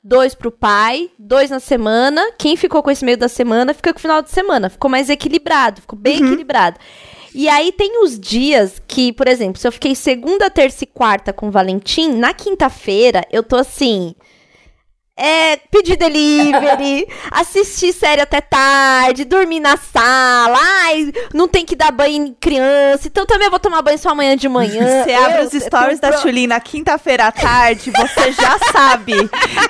[0.07, 2.21] dois pro pai, dois na semana.
[2.37, 4.69] Quem ficou com esse meio da semana fica com o final de semana.
[4.69, 6.27] Ficou mais equilibrado, ficou bem uhum.
[6.27, 6.79] equilibrado.
[7.33, 11.33] E aí tem os dias que, por exemplo, se eu fiquei segunda, terça e quarta
[11.33, 14.15] com o Valentim, na quinta-feira eu tô assim
[15.17, 21.91] é, pedir delivery, assistir série até tarde, dormir na sala, ai, não tem que dar
[21.91, 25.03] banho em criança, então também eu vou tomar banho só amanhã de manhã.
[25.05, 29.13] Você abre os stories da Chulin na quinta-feira à tarde, você já sabe.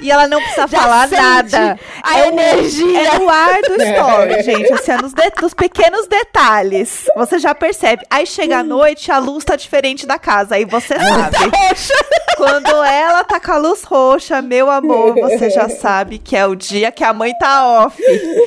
[0.02, 1.80] e ela não precisa já falar nada.
[2.02, 2.86] A é energia.
[2.86, 7.06] O, é o ar do story, gente, assim, é nos, de, nos pequenos detalhes.
[7.16, 8.04] Você já percebe.
[8.10, 11.52] Aí chega a noite, a luz tá diferente da casa, aí você sabe.
[12.38, 16.56] Quando ela tá com a luz roxa, meu amor, você já sabe que é o
[16.56, 18.02] dia que a mãe tá off.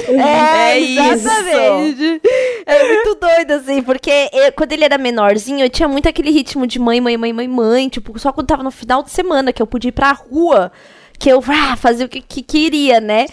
[0.08, 2.02] É, é exatamente.
[2.02, 2.20] Isso.
[2.64, 6.66] É muito doido, assim, porque eu, quando ele era menorzinho, eu tinha muito aquele ritmo
[6.66, 7.88] de mãe, mãe, mãe, mãe, mãe.
[7.88, 10.72] Tipo, só quando tava no final de semana que eu podia ir pra rua,
[11.18, 13.26] que eu ah, fazia o que, que queria, né?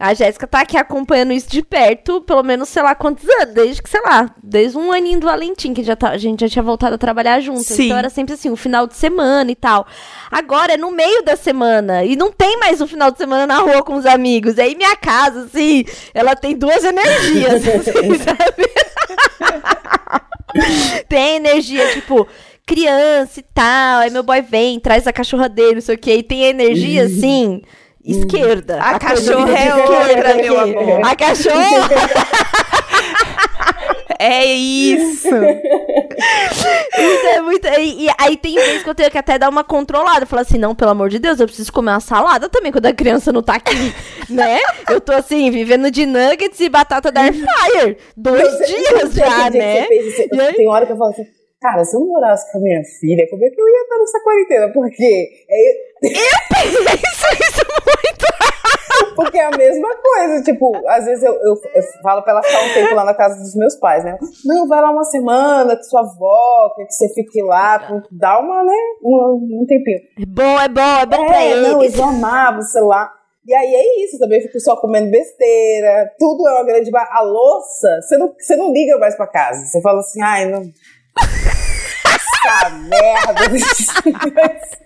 [0.00, 3.82] A Jéssica tá aqui acompanhando isso de perto, pelo menos, sei lá, quantos anos, desde
[3.82, 6.62] que, sei lá, desde um aninho do Valentim, que já tá, a gente já tinha
[6.62, 7.66] voltado a trabalhar juntos.
[7.66, 7.84] Sim.
[7.84, 9.86] Então era sempre assim, o um final de semana e tal.
[10.30, 13.58] Agora é no meio da semana, e não tem mais um final de semana na
[13.58, 14.56] rua com os amigos.
[14.56, 15.84] E aí minha casa, assim,
[16.14, 18.70] ela tem duas energias, assim, sabe?
[21.10, 22.26] tem energia, tipo,
[22.64, 26.10] criança e tal, aí meu boy vem, traz a cachorra dele, não sei o que,
[26.10, 27.60] e tem energia, assim
[28.04, 28.80] esquerda.
[28.80, 31.04] A, a cachorra é outra, meu amor.
[31.04, 31.88] A cachorra.
[34.22, 35.28] É isso.
[35.28, 37.66] isso é muito.
[37.66, 40.26] E, e, aí tem vezes que eu tenho que até dar uma controlada.
[40.26, 42.92] Falar assim, não, pelo amor de Deus, eu preciso comer uma salada também quando a
[42.92, 43.94] criança não tá aqui.
[44.28, 44.58] né?
[44.90, 47.96] Eu tô assim, vivendo de nuggets e batata da air fryer.
[48.14, 49.86] Dois dias já, né?
[50.54, 53.44] Tem hora que eu falo assim Cara, se eu morasse com a minha filha, como
[53.44, 54.72] é que eu ia estar nessa quarentena?
[54.72, 55.28] Porque.
[55.50, 55.90] É...
[56.02, 58.30] Eu penso isso muito!
[59.14, 60.42] Porque é a mesma coisa.
[60.42, 63.38] Tipo, às vezes eu, eu, eu, falo pra ela ficar um tempo lá na casa
[63.38, 64.16] dos meus pais, né?
[64.46, 68.76] Não, vai lá uma semana com sua avó, que você fique lá, dá uma, né?
[69.04, 69.98] Um, um tempinho.
[70.18, 71.68] É bom, é bom, é bom é, pra eles.
[71.68, 73.12] Não, eles amavam, sei lá.
[73.46, 76.90] E aí é isso, também fico só comendo besteira, tudo é uma grande.
[76.94, 79.66] A louça, você não, você não liga mais pra casa.
[79.66, 80.62] Você fala assim, ai, não
[82.04, 83.48] essa merda.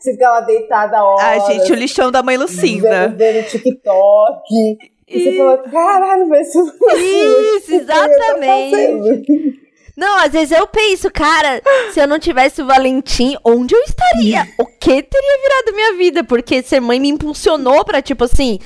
[0.00, 1.24] Você fica lá deitada a hora.
[1.24, 3.08] Ai, gente, o lixão da mãe Lucinda.
[3.08, 4.42] Vendo, vendo TikTok.
[4.50, 9.60] E, e você fala, caralho, vai ser Isso, exatamente.
[9.96, 11.62] Não, às vezes eu penso, cara,
[11.92, 14.48] se eu não tivesse o Valentim, onde eu estaria?
[14.58, 16.24] O que teria virado minha vida?
[16.24, 18.58] Porque ser mãe me impulsionou pra, tipo assim,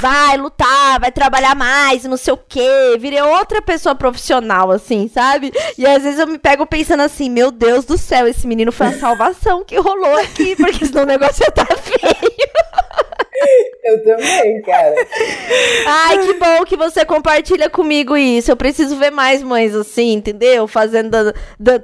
[0.00, 2.96] vai lutar, vai trabalhar mais, não sei o quê.
[2.98, 5.52] Virei outra pessoa profissional, assim, sabe?
[5.76, 8.88] E às vezes eu me pego pensando assim, meu Deus do céu, esse menino foi
[8.88, 12.36] a salvação que rolou aqui, porque senão o negócio ia tá feio.
[13.84, 14.94] Eu também, cara.
[15.86, 18.50] Ai, que bom que você compartilha comigo isso.
[18.50, 20.66] Eu preciso ver mais mães assim, entendeu?
[20.66, 21.16] Fazendo,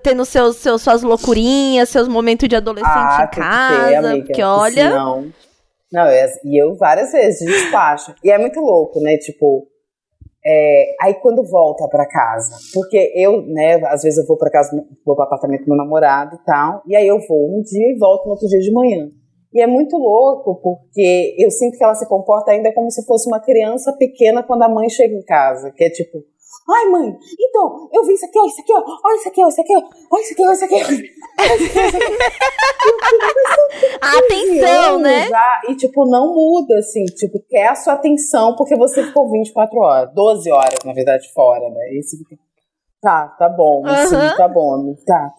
[0.03, 3.89] tendo seus, seus, suas loucurinhas, seus momentos de adolescente ah, em casa.
[3.89, 4.91] Ter, amiga, porque olha.
[4.91, 5.33] Não
[5.93, 6.07] não,
[6.45, 8.15] e eu várias vezes despacho.
[8.25, 9.19] e é muito louco, né?
[9.19, 9.67] Tipo,
[10.45, 14.71] é, aí quando volta para casa, porque eu, né, às vezes eu vou para casa,
[15.07, 17.99] vou para apartamento do meu namorado e tal, e aí eu vou um dia e
[17.99, 19.09] volto no outro dia de manhã.
[19.55, 23.29] E é muito louco porque eu sinto que ela se comporta ainda como se fosse
[23.29, 26.25] uma criança pequena quando a mãe chega em casa, que é tipo,
[26.69, 29.49] Ai, mãe, então, eu vi isso aqui, ó, isso aqui, ó, olha isso aqui, ó,
[29.49, 31.93] isso aqui, ó, olha isso aqui, olha isso aqui, olha isso aqui,
[34.01, 35.29] A atenção, né?
[35.29, 39.77] Já, e, tipo, não muda, assim, tipo, quer a sua atenção porque você ficou 24
[39.79, 41.95] horas, 12 horas, na verdade, fora, né?
[41.95, 42.37] E você fica,
[43.01, 44.07] tá, tá bom, uhum.
[44.07, 45.35] sim, tá bom, tá.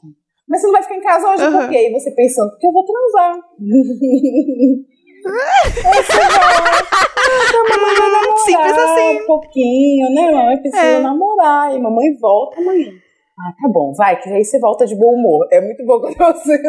[0.48, 1.52] Mas você não vai ficar em casa hoje uhum.
[1.54, 1.88] por quê?
[1.88, 3.38] E você pensando, porque eu vou transar.
[5.24, 5.94] Vai
[7.78, 9.22] namorar Simples assim.
[9.22, 10.32] um pouquinho, né?
[10.32, 11.00] Mamãe precisa é.
[11.00, 11.74] namorar.
[11.76, 12.92] E mamãe volta amanhã.
[13.40, 15.48] Ah, tá bom, vai, que aí você volta de bom humor.
[15.52, 16.62] É muito bom quando você.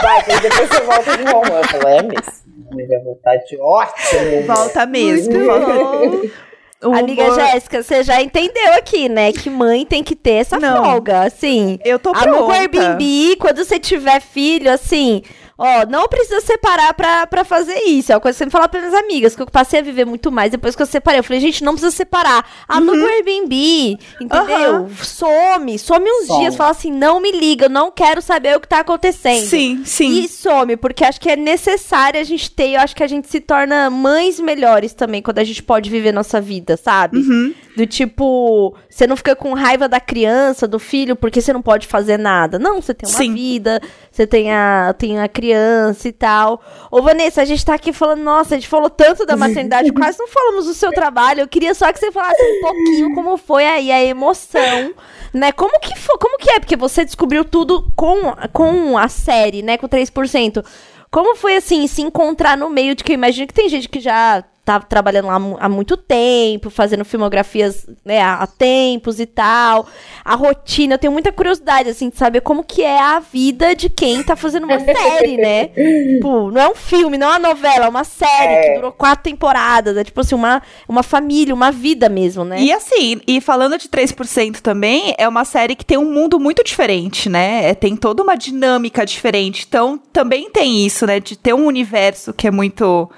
[0.00, 1.58] vai, que aí depois você volta de bom humor.
[1.58, 2.32] Eu falo, é mesmo.
[2.70, 4.46] Mamãe vai voltar de ótimo.
[4.46, 5.44] Volta mesmo.
[5.44, 6.52] Volta.
[6.98, 9.32] Amiga Jéssica, você já entendeu aqui, né?
[9.32, 11.78] Que mãe tem que ter essa Não, folga, assim.
[11.84, 12.28] Eu tô pronta.
[12.28, 15.22] No Airbnb, quando você tiver filho, assim,
[15.64, 18.10] Ó, não precisa separar pra, pra fazer isso.
[18.10, 20.04] É uma coisa que você me fala para minhas amigas, que eu passei a viver
[20.04, 21.20] muito mais depois que eu separei.
[21.20, 22.44] Eu falei, gente, não precisa separar.
[22.66, 23.04] Aluga uhum.
[23.04, 24.74] o Airbnb, entendeu?
[24.74, 24.88] Uhum.
[25.02, 26.40] Some, some uns some.
[26.40, 29.46] dias, fala assim, não me liga, eu não quero saber o que tá acontecendo.
[29.46, 30.24] Sim, sim.
[30.24, 33.28] E some, porque acho que é necessário a gente ter, eu acho que a gente
[33.28, 37.18] se torna mães melhores também, quando a gente pode viver nossa vida, sabe?
[37.18, 37.54] Uhum.
[37.76, 41.86] Do tipo, você não fica com raiva da criança, do filho, porque você não pode
[41.86, 42.58] fazer nada.
[42.58, 43.32] Não, você tem uma sim.
[43.32, 43.80] vida,
[44.12, 46.62] você tem a, tem a criança e tal.
[46.90, 50.18] Ô, Vanessa, a gente tá aqui falando, nossa, a gente falou tanto da maternidade, quase
[50.18, 51.40] não falamos do seu trabalho.
[51.40, 54.92] Eu queria só que você falasse um pouquinho como foi aí a emoção,
[55.32, 55.50] né?
[55.50, 56.60] Como que foi, como que é?
[56.60, 59.78] Porque você descobriu tudo com, com a série, né?
[59.78, 60.62] Com 3%.
[61.10, 64.00] Como foi assim, se encontrar no meio de que eu imagino que tem gente que
[64.00, 69.86] já tá trabalhando lá há muito tempo, fazendo filmografias né, há tempos e tal.
[70.24, 73.90] A rotina, eu tenho muita curiosidade, assim, de saber como que é a vida de
[73.90, 75.66] quem tá fazendo uma série, né?
[75.66, 78.62] tipo, não é um filme, não é uma novela, é uma série é.
[78.62, 79.96] que durou quatro temporadas.
[79.96, 82.60] É tipo assim, uma, uma família, uma vida mesmo, né?
[82.60, 86.62] E assim, e falando de 3% também, é uma série que tem um mundo muito
[86.62, 87.68] diferente, né?
[87.68, 89.66] É, tem toda uma dinâmica diferente.
[89.68, 91.18] Então, também tem isso, né?
[91.18, 93.10] De ter um universo que é muito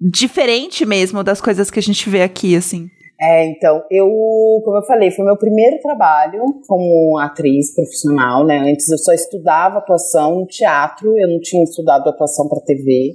[0.00, 2.88] diferente mesmo das coisas que a gente vê aqui, assim.
[3.18, 4.06] É, então, eu,
[4.62, 8.58] como eu falei, foi meu primeiro trabalho como atriz profissional, né?
[8.58, 13.14] Antes eu só estudava atuação no teatro, eu não tinha estudado atuação para TV.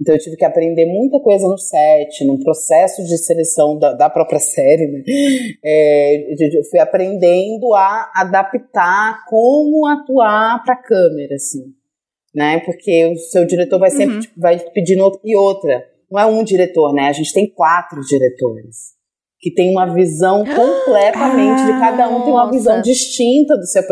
[0.00, 4.08] Então eu tive que aprender muita coisa no set, no processo de seleção da, da
[4.08, 5.02] própria série, né?
[5.64, 11.64] É, eu fui aprendendo a adaptar como atuar para câmera, assim,
[12.32, 12.60] né?
[12.60, 14.20] Porque o seu diretor vai sempre uhum.
[14.20, 17.08] tipo, vai pedindo e outra não é um diretor, né?
[17.08, 18.92] A gente tem quatro diretores
[19.40, 22.52] que tem uma visão completamente ah, de cada um tem uma nossa.
[22.52, 23.82] visão distinta do seu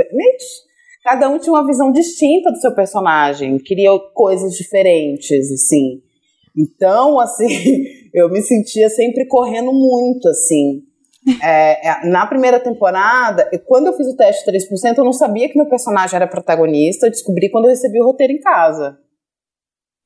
[1.02, 6.02] cada um tinha uma visão distinta do seu personagem, queria coisas diferentes, assim.
[6.56, 7.48] Então, assim,
[8.12, 10.82] eu me sentia sempre correndo muito, assim.
[11.42, 15.56] É, é na primeira temporada, quando eu fiz o teste 3%, eu não sabia que
[15.56, 18.98] meu personagem era protagonista, eu descobri quando eu recebi o roteiro em casa.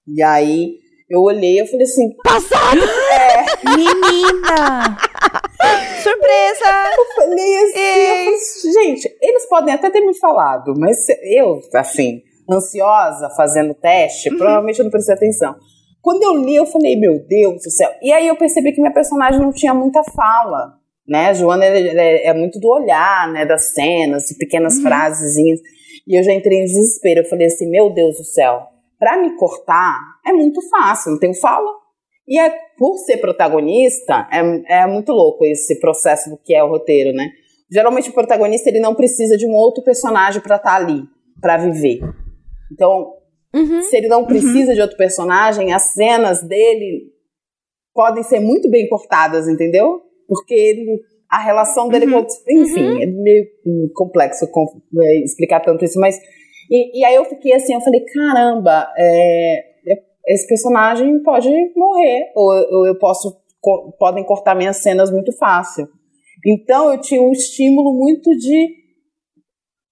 [0.07, 0.84] E aí,
[1.15, 2.11] eu olhei e falei assim.
[2.25, 2.81] Passado!
[2.81, 3.45] É.
[3.71, 4.97] Menina!
[6.03, 6.65] Surpresa!
[6.97, 11.61] Eu falei assim, eu falei, assim, gente, eles podem até ter me falado, mas eu,
[11.75, 14.39] assim, ansiosa, fazendo teste, uhum.
[14.39, 15.55] provavelmente eu não prestei atenção.
[16.03, 17.91] Quando eu li, eu falei, meu Deus do céu.
[18.03, 20.75] E aí eu percebi que minha personagem não tinha muita fala,
[21.09, 21.29] né?
[21.29, 23.47] A Joana é, é muito do olhar, né?
[23.47, 24.83] Das cenas, de pequenas uhum.
[24.83, 25.61] frasezinhas.
[26.07, 27.21] E eu já entrei em desespero.
[27.21, 28.74] Eu falei assim, meu Deus do céu
[29.05, 31.71] para me cortar é muito fácil, não tenho fala.
[32.27, 36.69] E é, por ser protagonista, é, é muito louco esse processo do que é o
[36.69, 37.29] roteiro, né?
[37.71, 41.03] Geralmente o protagonista ele não precisa de um outro personagem para estar tá ali,
[41.39, 42.01] para viver.
[42.73, 43.13] Então,
[43.55, 44.27] uhum, se ele não uhum.
[44.27, 44.75] precisa uhum.
[44.75, 47.13] de outro personagem, as cenas dele
[47.93, 50.01] podem ser muito bem cortadas, entendeu?
[50.27, 50.99] Porque ele,
[51.31, 52.25] a relação dele uhum.
[52.25, 52.29] com.
[52.49, 53.03] Enfim, uhum.
[53.03, 53.47] é meio
[53.93, 56.19] complexo é, explicar tanto isso, mas
[56.71, 62.33] e, e aí eu fiquei assim, eu falei, caramba, é, é, esse personagem pode morrer,
[62.35, 65.89] ou, ou eu posso, co podem cortar minhas cenas muito fácil.
[66.47, 68.85] Então eu tinha um estímulo muito de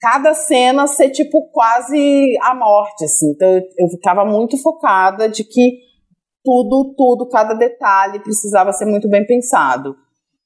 [0.00, 3.30] cada cena ser tipo quase a morte, assim.
[3.30, 5.78] Então eu, eu ficava muito focada de que
[6.44, 9.94] tudo, tudo, cada detalhe precisava ser muito bem pensado.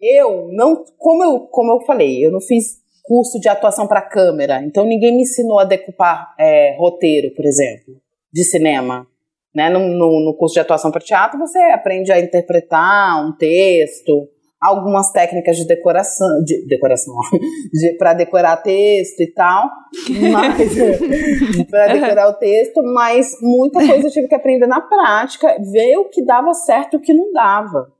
[0.01, 4.63] Eu não, como eu, como eu falei, eu não fiz curso de atuação para câmera,
[4.63, 7.95] então ninguém me ensinou a decupar é, roteiro, por exemplo,
[8.33, 9.07] de cinema.
[9.55, 9.71] Né?
[9.71, 14.29] No, no, no curso de atuação para teatro, você aprende a interpretar um texto,
[14.61, 17.15] algumas técnicas de decoração, de decoração,
[17.73, 19.71] de, para decorar texto e tal,
[21.71, 26.09] para decorar o texto, mas muita coisa eu tive que aprender na prática, ver o
[26.09, 27.96] que dava certo e o que não dava.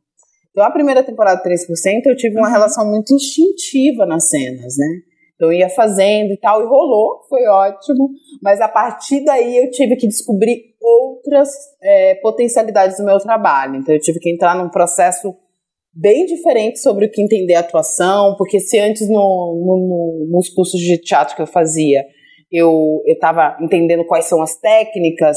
[0.57, 2.53] Então, a primeira temporada 3% eu tive uma uhum.
[2.55, 4.87] relação muito instintiva nas cenas, né?
[5.35, 8.09] Então, eu ia fazendo e tal, e rolou, foi ótimo.
[8.43, 11.51] Mas a partir daí eu tive que descobrir outras
[11.83, 13.77] é, potencialidades do meu trabalho.
[13.77, 15.37] Então, eu tive que entrar num processo
[15.93, 20.49] bem diferente sobre o que entender a atuação, porque se antes no, no, no, nos
[20.49, 22.03] cursos de teatro que eu fazia
[22.51, 25.37] eu estava entendendo quais são as técnicas,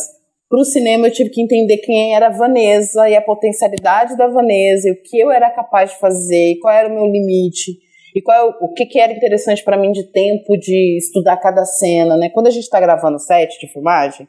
[0.50, 4.28] para o cinema eu tive que entender quem era a Vanessa e a potencialidade da
[4.28, 7.78] Vanessa, e o que eu era capaz de fazer, e qual era o meu limite,
[8.16, 11.64] e qual é o que, que era interessante para mim de tempo de estudar cada
[11.66, 12.32] cena, né?
[12.32, 14.28] Quando a gente está gravando set de filmagem,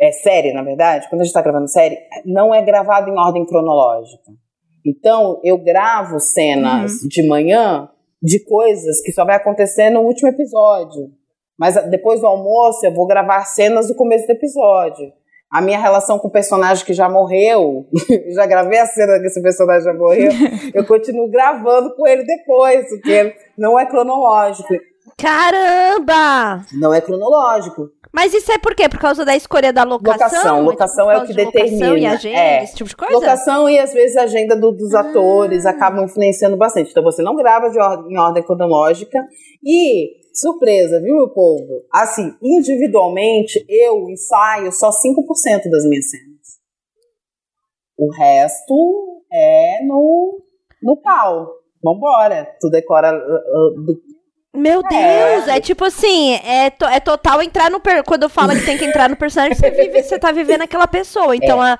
[0.00, 3.46] é série, na verdade, quando a gente está gravando série, não é gravado em ordem
[3.46, 4.32] cronológica.
[4.84, 7.08] Então, eu gravo cenas uhum.
[7.08, 7.88] de manhã
[8.20, 11.12] de coisas que só vai acontecer no último episódio.
[11.56, 15.12] Mas depois do almoço, eu vou gravar cenas do começo do episódio
[15.50, 17.86] a minha relação com o personagem que já morreu,
[18.34, 20.30] já gravei a cena que esse personagem já morreu,
[20.74, 24.74] eu continuo gravando com ele depois, porque não é cronológico.
[25.16, 26.64] Caramba!
[26.74, 27.90] Não é cronológico.
[28.12, 28.88] Mas isso é por quê?
[28.88, 30.62] Por causa da escolha da locação?
[30.62, 31.88] Locação, locação é o que determina.
[31.88, 32.64] Locação e agenda, é.
[32.64, 33.14] esse tipo de coisa?
[33.14, 35.00] Locação e às vezes a agenda do, dos ah.
[35.00, 36.90] atores acabam influenciando bastante.
[36.90, 39.18] Então você não grava de ordem, em ordem cronológica
[39.62, 41.84] e Surpresa, viu, meu povo?
[41.92, 46.38] Assim, individualmente, eu ensaio só 5% das minhas cenas.
[47.98, 50.40] O resto é no,
[50.82, 51.48] no pau.
[51.82, 52.48] Vambora.
[52.60, 53.12] Tu decora.
[53.12, 54.88] Uh, uh, meu é.
[54.88, 55.56] Deus, é.
[55.56, 57.80] é tipo assim, é, to, é total entrar no.
[57.80, 60.86] Per, quando fala que tem que entrar no personagem, você, vive, você tá vivendo aquela
[60.86, 61.36] pessoa.
[61.36, 61.72] Então, é.
[61.72, 61.78] a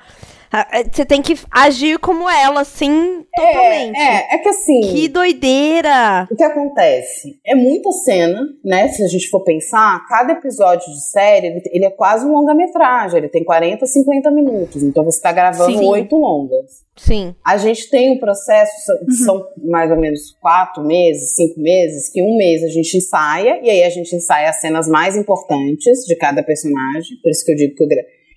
[0.91, 3.97] você tem que agir como ela, assim, totalmente.
[3.97, 4.81] É, é, é que assim.
[4.81, 6.27] Que doideira!
[6.31, 7.39] O que acontece?
[7.45, 8.87] É muita cena, né?
[8.89, 13.19] Se a gente for pensar, cada episódio de série, ele, ele é quase um longa-metragem.
[13.19, 14.83] Ele tem 40, 50 minutos.
[14.83, 16.89] Então você tá gravando oito longas.
[16.97, 17.33] Sim.
[17.45, 19.11] A gente tem um processo, uhum.
[19.11, 23.69] são mais ou menos quatro meses, cinco meses, que um mês a gente ensaia, e
[23.69, 27.17] aí a gente ensaia as cenas mais importantes de cada personagem.
[27.23, 27.87] Por isso que eu digo que eu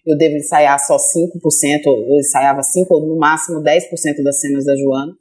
[0.07, 1.01] eu devo ensaiar só 5%,
[1.87, 5.13] eu ensaiava 5% ou no máximo 10% das cenas da Joana.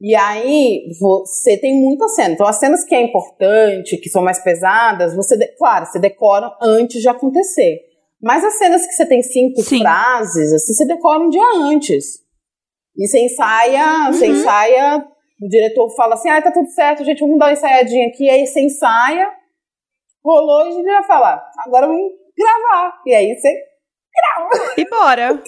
[0.00, 2.34] E aí você tem muita cena.
[2.34, 7.00] Então as cenas que é importante, que são mais pesadas, você, claro, você decora antes
[7.00, 7.80] de acontecer.
[8.20, 9.78] Mas as cenas que você tem cinco Sim.
[9.78, 12.20] frases, assim, você decora um dia antes.
[12.96, 14.12] E você ensaia, uhum.
[14.12, 15.06] você ensaia,
[15.40, 18.28] o diretor fala assim, ah, tá tudo certo, gente, vamos dar uma ensaiadinha aqui.
[18.28, 19.28] Aí você ensaia,
[20.24, 23.00] rolou e a gente vai falar, agora vamos gravar.
[23.06, 23.71] E aí você
[24.76, 25.42] e bora.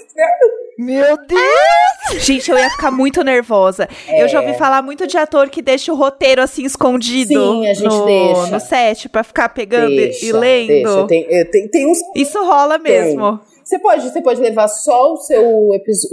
[0.79, 2.25] Meu Deus!
[2.25, 3.89] Gente, eu ia ficar muito nervosa.
[4.09, 4.23] É.
[4.23, 7.29] Eu já ouvi falar muito de ator que deixa o roteiro assim escondido.
[7.29, 8.47] Sim, a gente no, deixa.
[8.49, 10.67] No set, pra ficar pegando deixa, e lendo.
[10.67, 11.07] Deixa.
[11.07, 11.99] Tem, tem, tem uns...
[12.15, 13.41] Isso rola mesmo.
[13.65, 15.69] Você pode, você pode levar só o seu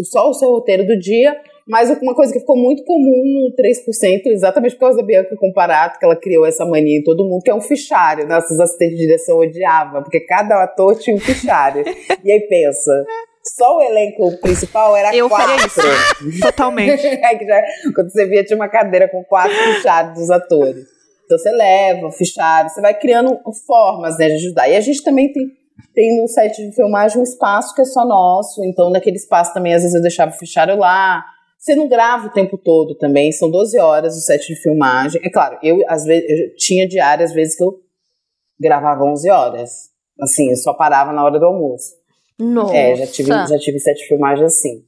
[0.09, 1.35] só o seu roteiro do dia
[1.71, 5.97] mas uma coisa que ficou muito comum no 3%, exatamente por causa da Bianca Comparato,
[5.97, 8.27] que ela criou essa mania em todo mundo, que é um fichário.
[8.27, 11.85] Nossos assistentes de direção odiavam, porque cada ator tinha um fichário.
[12.25, 12.91] e aí pensa,
[13.57, 15.55] só o elenco principal era Eu quatro.
[16.41, 17.07] Totalmente.
[17.07, 17.63] é já,
[17.95, 20.83] quando você via, tinha uma cadeira com quatro fichários dos atores.
[21.23, 24.67] Então você leva o fichário, você vai criando formas né, de ajudar.
[24.67, 25.47] E a gente também tem,
[25.95, 28.61] tem no set de filmagem um espaço que é só nosso.
[28.65, 31.23] Então, naquele espaço também, às vezes eu deixava o fichário lá.
[31.61, 35.21] Você não grava o tempo todo também, são 12 horas o set de filmagem.
[35.23, 37.79] É claro, eu às vezes eu tinha diárias, às vezes que eu
[38.59, 39.91] gravava 11 horas.
[40.19, 41.93] Assim, eu só parava na hora do almoço.
[42.39, 42.75] Nossa.
[42.75, 44.83] É, já tive, já tive set de filmagem assim.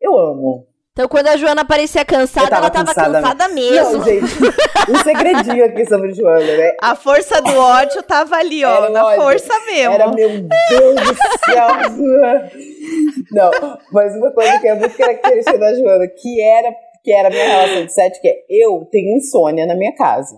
[0.00, 0.66] Eu amo.
[0.98, 3.98] Então, quando a Joana parecia cansada, tava ela tava cansada, cansada mesmo.
[3.98, 4.24] Não, gente,
[4.90, 6.72] um segredinho aqui sobre Joana, né?
[6.82, 9.22] A força do ódio tava ali, ó, era na ódio.
[9.22, 9.94] força mesmo.
[9.94, 11.68] Era, meu Deus do céu.
[13.30, 16.74] Não, mas uma coisa que é muito característica da Joana, que era,
[17.04, 20.34] que era a minha relação de set, que é eu tenho insônia na minha casa.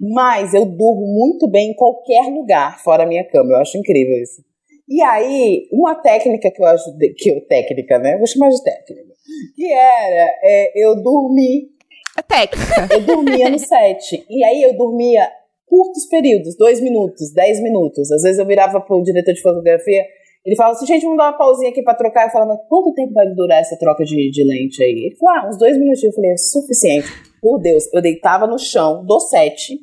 [0.00, 3.54] Mas eu durmo muito bem em qualquer lugar, fora a minha cama.
[3.54, 4.44] Eu acho incrível isso.
[4.88, 8.16] E aí, uma técnica que eu ajudei, que eu, técnica, né?
[8.16, 9.15] vou chamar de técnica
[9.54, 11.70] que era é, eu dormir.
[12.16, 12.88] A técnica.
[12.94, 14.24] Eu dormia no set.
[14.28, 15.30] E aí eu dormia
[15.66, 18.10] curtos períodos, dois minutos, dez minutos.
[18.10, 20.04] Às vezes eu virava pro diretor de fotografia,
[20.46, 22.26] ele falava assim, gente, vamos dar uma pausinha aqui pra trocar.
[22.26, 25.06] Eu falava, quanto tempo vai durar essa troca de, de lente aí?
[25.06, 26.14] Ele falou, ah, uns dois minutinhos.
[26.14, 27.08] Eu falei, é suficiente.
[27.42, 29.76] Por Deus, eu deitava no chão do set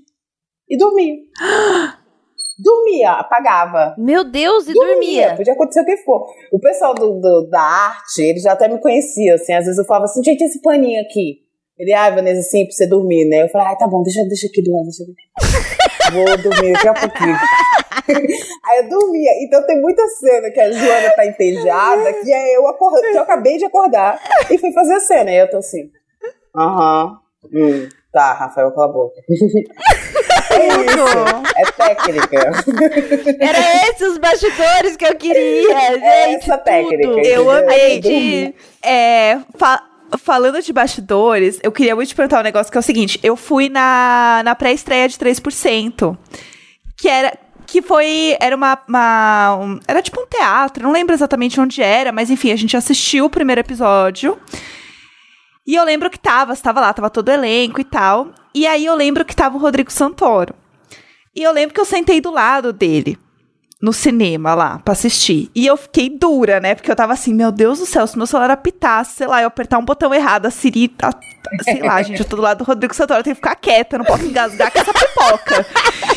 [0.70, 1.16] e dormia.
[2.64, 3.93] dormia, apagava.
[3.97, 4.93] Meu Deus, e dormia.
[4.93, 5.36] dormia.
[5.36, 6.26] Podia acontecer o que for.
[6.51, 9.86] O pessoal do, do, da arte, eles já até me conheciam, assim, às vezes eu
[9.86, 11.43] falava assim, gente, esse paninho aqui.
[11.78, 13.43] Ele, ah, Vanessa, assim, pra você dormir, né?
[13.43, 15.03] Eu falei, ah, tá bom, deixa, deixa aqui do lado, deixa
[16.14, 17.36] Vou dormir daqui a pouquinho.
[18.66, 19.32] Aí eu dormia.
[19.41, 23.22] Então tem muita cena que a Joana tá entediada, que é eu acordando, que eu
[23.22, 25.32] acabei de acordar e fui fazer a cena.
[25.32, 25.89] E eu tô assim,
[26.55, 27.18] aham,
[27.51, 29.16] hum, tá, Rafael, cala a boca.
[30.54, 32.51] É isso, é técnica.
[33.39, 36.04] Era esses os bastidores que eu queria, é gente.
[36.04, 37.22] É essa técnica.
[37.22, 38.54] Eu amei de...
[38.82, 39.84] É, fa
[40.18, 43.20] falando de bastidores, eu queria muito te perguntar um negócio que é o seguinte.
[43.24, 46.16] Eu fui na, na pré-estreia de 3%,
[46.95, 47.34] que era
[47.66, 48.38] que foi.
[48.39, 48.78] Era uma.
[48.88, 52.78] uma um, era tipo um teatro, não lembro exatamente onde era, mas enfim, a gente
[52.78, 54.38] assistiu o primeiro episódio.
[55.66, 58.32] E eu lembro que tava, estava lá, tava todo elenco e tal.
[58.53, 60.53] E aí eu lembro que tava o Rodrigo Santoro.
[61.36, 63.18] E eu lembro que eu sentei do lado dele
[63.84, 65.52] no cinema lá pra assistir.
[65.54, 66.74] E eu fiquei dura, né?
[66.74, 69.48] Porque eu tava assim, meu Deus do céu, se meu celular apitasse, sei lá, eu
[69.50, 71.14] apertar um botão errado, a Siri tá.
[71.64, 73.96] Sei lá, gente, eu tô do lado do Rodrigo Santoro, eu tenho que ficar quieta,
[73.96, 75.66] eu não posso engasgar com essa pipoca.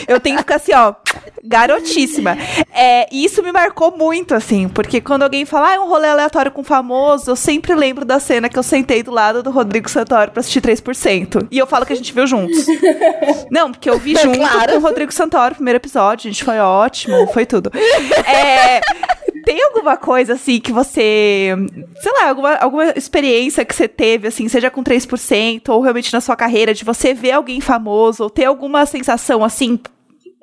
[0.06, 0.94] Eu tenho que ficar assim, ó,
[1.42, 2.38] garotíssima.
[2.72, 6.08] É, e isso me marcou muito, assim, porque quando alguém fala, ah, é um rolê
[6.08, 9.90] aleatório com famoso, eu sempre lembro da cena que eu sentei do lado do Rodrigo
[9.90, 11.48] Santoro pra assistir 3%.
[11.50, 12.64] E eu falo que a gente viu juntos.
[13.50, 14.72] Não, porque eu vi junto claro.
[14.72, 17.70] com o Rodrigo Santoro, o primeiro episódio, a gente foi ótimo, foi tudo tudo.
[18.26, 18.80] É,
[19.44, 21.54] tem alguma coisa, assim, que você.
[22.00, 26.20] Sei lá, alguma, alguma experiência que você teve, assim, seja com 3%, ou realmente na
[26.20, 29.78] sua carreira, de você ver alguém famoso, ou ter alguma sensação, assim,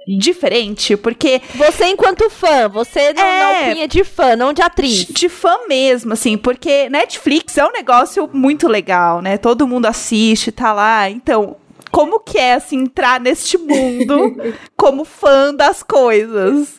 [0.07, 1.41] diferente, porque.
[1.55, 5.05] Você, enquanto fã, você não, é, não de fã, não de atriz.
[5.05, 9.37] De, de fã mesmo, assim, porque Netflix é um negócio muito legal, né?
[9.37, 11.09] Todo mundo assiste, tá lá.
[11.09, 11.57] Então,
[11.93, 14.35] como que é, assim, entrar neste mundo
[14.75, 16.75] como fã das coisas?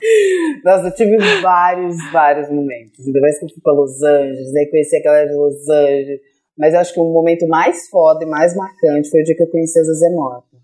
[0.64, 3.06] Nossa, eu tive vários, vários momentos.
[3.06, 6.20] Ainda mais que eu fui pra Los Angeles, aí conheci a galera de Los Angeles.
[6.58, 9.42] Mas eu acho que o momento mais foda e mais marcante foi o dia que
[9.44, 10.54] eu conheci a Zezé Mota.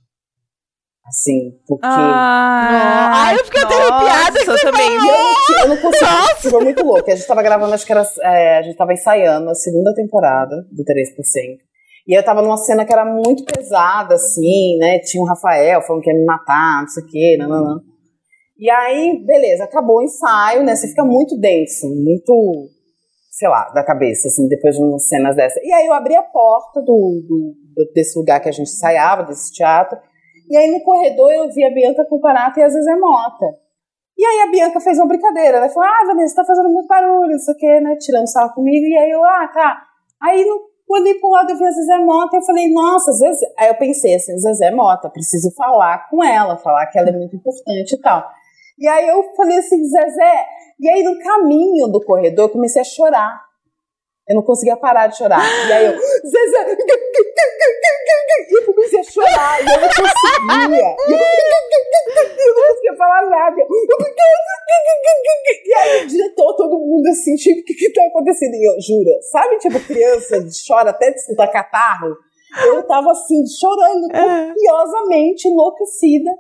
[1.07, 1.87] Assim, porque.
[1.87, 4.95] Ah, Ai, eu fiquei até arrepiada que você também.
[4.95, 6.51] Eu não, eu não consegui.
[6.51, 7.11] Foi muito louco.
[7.11, 8.07] A gente tava gravando, acho que era.
[8.23, 11.70] é, a gente tava ensaiando a segunda temporada do 3%.
[12.07, 14.99] E eu tava numa cena que era muito pesada, assim, né?
[15.01, 17.81] Tinha o Rafael falando que ia me matar, não sei o quê, não, não.
[18.59, 20.75] E aí, beleza, acabou o ensaio, né?
[20.77, 22.69] Você fica muito denso, muito,
[23.31, 25.63] sei lá, da cabeça, assim, depois de umas cenas dessas.
[25.63, 29.53] E aí eu abri a porta do, do- desse lugar que a gente ensaiava, desse
[29.53, 29.99] teatro.
[30.51, 33.47] E aí no corredor eu vi a Bianca Comparato e a Zezé Mota.
[34.19, 35.57] E aí a Bianca fez uma brincadeira.
[35.59, 37.97] Ela falou: Ah, Vanessa, você tá fazendo muito barulho, não sei o quê, né?
[37.99, 38.85] Tirando sarro comigo.
[38.85, 39.83] E aí eu, ah, tá.
[40.23, 40.61] Aí no,
[41.31, 42.37] lado, eu vi a Zezé Mota.
[42.37, 43.47] Eu falei, nossa, Zezé.
[43.59, 47.37] Aí eu pensei assim: Zezé Mota, preciso falar com ela, falar que ela é muito
[47.37, 48.27] importante e tal.
[48.79, 50.47] E aí eu falei assim: Zezé.
[50.79, 53.50] E aí no caminho do corredor eu comecei a chorar.
[54.31, 55.43] Eu não conseguia parar de chorar.
[55.43, 56.77] E aí eu, Zezé.
[58.49, 59.61] E eu comecei a chorar.
[59.61, 60.97] E eu não conseguia.
[61.09, 61.19] E eu,
[62.55, 63.57] não conseguia falar nada.
[65.67, 68.55] E aí o diretor, todo mundo assim, tipo, o que que tá acontecendo?
[68.55, 72.17] E eu, jura, sabe, tipo, criança chora até de escutar catarro?
[72.67, 76.31] Eu tava assim, chorando copiosamente, enlouquecida.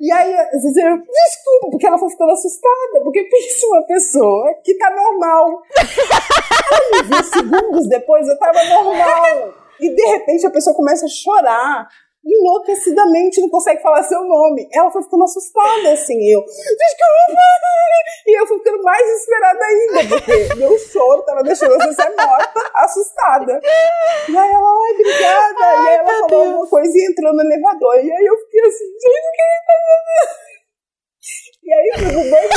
[0.00, 4.54] E aí, às vezes eu, desculpa, porque ela foi ficando assustada, porque pensa uma pessoa
[4.64, 5.62] que tá normal.
[6.72, 9.54] Aí, 20 segundos depois, eu tava normal.
[9.78, 11.86] E de repente a pessoa começa a chorar
[12.24, 14.68] enlouquecidamente, não consegue falar seu nome.
[14.72, 17.40] Ela foi ficando assustada, assim, eu, desculpa!
[18.26, 22.70] E eu fui ficando mais desesperada ainda, porque meu choro tava deixando a Zezé morta,
[22.74, 23.60] assustada.
[24.28, 25.60] E aí ela, ai, obrigada.
[25.60, 27.96] e aí ela falou alguma coisa e entrou no elevador.
[27.96, 30.50] E aí eu fiquei assim, gente, o que tá fazendo?
[31.62, 32.54] E aí eu fui banheiro,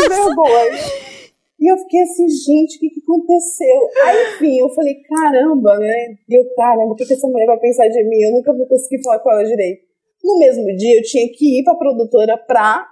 [0.00, 1.15] de vergonha.
[1.58, 3.88] E eu fiquei assim, gente, o que, que aconteceu?
[4.04, 6.16] Aí, enfim, eu falei, caramba, né?
[6.28, 8.20] Eu, caramba, o que, que essa mulher vai pensar de mim?
[8.20, 9.82] Eu nunca vou conseguir falar com ela direito.
[10.22, 12.86] No mesmo dia, eu tinha que ir pra produtora pra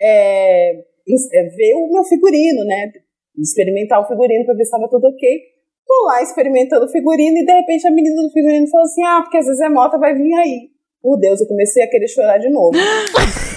[0.00, 2.92] é, é, ver o meu figurino, né?
[3.38, 5.40] Experimentar o figurino pra ver se tava tudo ok.
[5.86, 9.20] Tô lá experimentando o figurino e de repente a menina do figurino falou assim: Ah,
[9.22, 10.73] porque às vezes a Mota vai vir aí.
[11.04, 12.72] Por Deus, eu comecei a querer chorar de novo.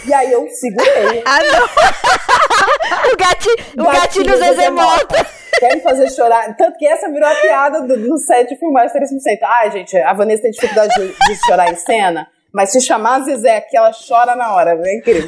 [0.06, 1.24] e aí eu segurei.
[1.26, 3.14] Ah, não.
[3.14, 5.26] O, gati, o gatilho Zezé Mota.
[5.58, 6.58] Quer me fazer chorar.
[6.58, 9.08] Tanto que essa virou a piada do, no set de filmagem 3%.
[9.44, 13.24] Ai, gente, a Vanessa tem dificuldade de, de chorar em cena, mas se chamar a
[13.24, 14.78] Zezé aqui, ela chora na hora.
[14.84, 15.28] É incrível.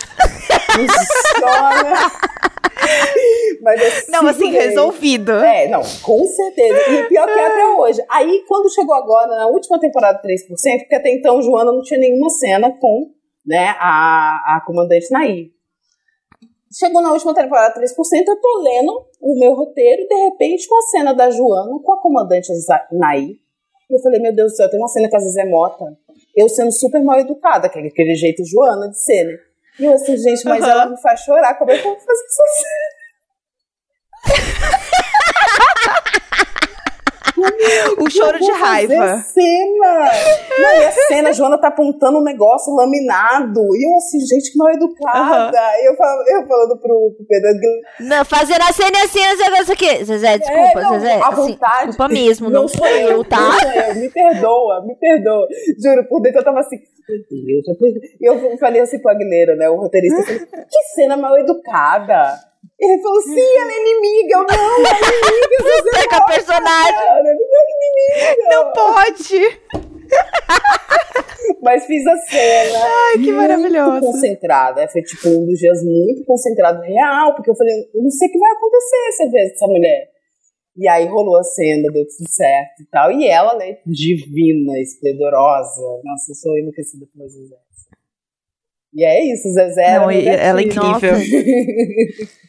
[1.39, 2.11] Chora.
[3.61, 5.31] Mas eu Não, assim, resolvido.
[5.31, 6.91] É, não, com certeza.
[6.91, 8.03] E pior que é até hoje.
[8.09, 12.29] Aí, quando chegou agora, na última temporada 3%, porque até então Joana não tinha nenhuma
[12.29, 13.11] cena com
[13.45, 15.51] né, a, a comandante Nair.
[16.71, 17.83] Chegou na última temporada 3%,
[18.27, 22.01] eu tô lendo o meu roteiro e de repente uma cena da Joana com a
[22.01, 22.47] comandante
[22.91, 23.37] Nair.
[23.89, 25.83] Eu falei, meu Deus do céu, tem uma cena com a Zezé Mota.
[26.35, 29.37] Eu sendo super mal educada, que é aquele jeito Joana de ser, né?
[29.79, 30.71] E eu assim, gente, mas Aham.
[30.71, 32.98] ela me faz chorar, como é que eu vou fazer essa cena?
[37.97, 39.17] O choro de raiva.
[39.21, 40.11] cena!
[40.59, 43.59] Não, e a cena, a Joana tá apontando um negócio laminado.
[43.75, 45.57] E eu assim, gente, que mal educada.
[45.81, 47.49] E eu, falo, eu falando pro, pro Pedro,
[48.01, 50.03] Não, fazendo a cena assim, esse negócio aqui.
[50.03, 51.13] Zezé, desculpa, É, não, Zezé.
[51.21, 51.87] à assim, vontade.
[51.87, 53.39] desculpa mesmo, não, sou eu, tá?
[53.39, 55.47] Não sou eu, me perdoa, me perdoa.
[55.81, 56.77] Juro, por dentro eu tava assim,
[57.07, 57.65] meu Deus.
[58.21, 62.33] eu E falei assim pro Aguilera, né, o roteirista, que cena mal educada.
[62.79, 64.35] E ele falou, sim, ela é inimiga.
[64.35, 65.57] Eu, não, ela é inimiga.
[65.61, 66.93] Você Você com a personagem.
[66.93, 67.35] Cara, não é
[67.75, 68.49] inimiga.
[68.51, 69.59] Não pode.
[71.61, 72.79] Mas fiz a cena.
[72.79, 73.99] Ai, que muito maravilhosa.
[73.99, 74.87] concentrada.
[74.87, 78.31] Foi tipo um dos dias muito concentrado, real, porque eu falei, eu não sei o
[78.31, 80.09] que vai acontecer eu ver essa mulher.
[80.77, 83.11] E aí rolou a cena, deu tudo certo e tal.
[83.11, 85.81] E ela, né, divina, esplendorosa.
[86.03, 87.55] Nossa, eu sou enlouquecida pela Zezé.
[88.93, 89.99] E é isso, Zezé.
[89.99, 90.95] Não, ela é gatilho.
[90.95, 91.17] incrível.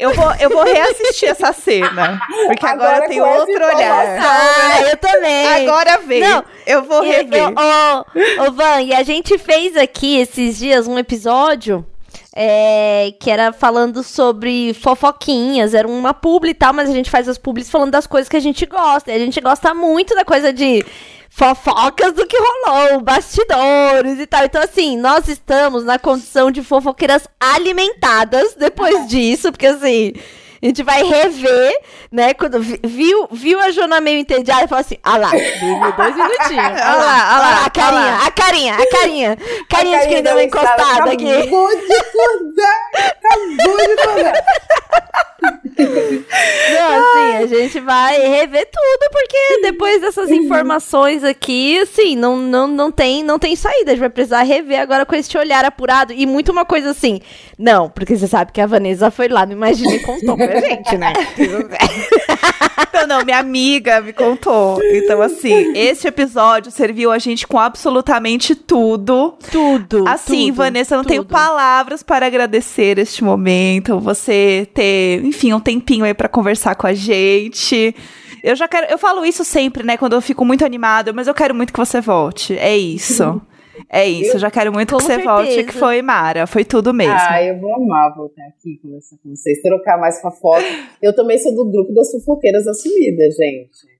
[0.00, 2.20] Eu vou, eu vou reassistir essa cena.
[2.46, 4.18] Porque agora, Agora essa outro olhar.
[4.20, 5.66] Ah, eu também.
[5.68, 6.20] Agora vem.
[6.20, 7.48] Não, eu vou E- rever.
[7.48, 11.84] Ô, ô, Van, e a gente fez aqui esses dias um episódio
[12.32, 15.74] é, que era falando sobre fofoquinhas.
[15.74, 18.36] Era uma publi e tal, mas a gente faz as publis falando das coisas que
[18.36, 19.10] a gente gosta.
[19.10, 20.86] E a gente gosta muito da coisa de
[21.38, 24.44] fofocas do que rolou, bastidores e tal.
[24.44, 30.14] Então, assim, nós estamos na condição de fofoqueiras alimentadas depois disso, porque assim.
[30.60, 31.72] A gente vai rever,
[32.10, 32.34] né?
[32.34, 36.78] Quando viu, viu a Jona meio entediada e falou assim: ah lá, dormiu dois minutinhos.
[36.88, 39.38] Ah lá, ah lá, a carinha, a carinha, a carinha.
[39.68, 41.30] Carinha de quem deu uma encostada aqui.
[41.30, 42.90] Acabou de acordar!
[42.94, 44.44] Acabou de acordar!
[45.78, 52.66] Não, assim, a gente vai rever tudo, porque depois dessas informações aqui, assim, não, não,
[52.66, 53.92] não, tem, não tem saída.
[53.92, 56.12] A gente vai precisar rever agora com esse olhar apurado.
[56.12, 57.20] E muito uma coisa assim.
[57.56, 60.98] Não, porque você sabe que a Vanessa foi lá, não imagina e contou pra gente,
[60.98, 61.12] né?
[62.92, 64.80] Não, não, minha amiga me contou.
[64.82, 69.34] Então, assim, esse episódio serviu a gente com absolutamente tudo.
[69.50, 70.04] Tudo.
[70.08, 71.10] Assim, tudo, Vanessa, eu não tudo.
[71.10, 74.00] tenho palavras para agradecer este momento.
[74.00, 77.94] Você ter, enfim, um tempinho aí para conversar com a gente.
[78.42, 78.86] Eu já quero.
[78.90, 79.96] Eu falo isso sempre, né?
[79.96, 82.56] Quando eu fico muito animada, mas eu quero muito que você volte.
[82.58, 83.40] É isso.
[83.88, 85.68] É isso, eu já quero muito que você volte, certeza.
[85.68, 87.14] que foi Mara, foi tudo mesmo.
[87.16, 90.64] Ah, eu vou amar voltar aqui conversar com vocês, trocar mais fofoca.
[91.02, 93.97] Eu também sou do grupo das fofoqueiras assumidas, gente.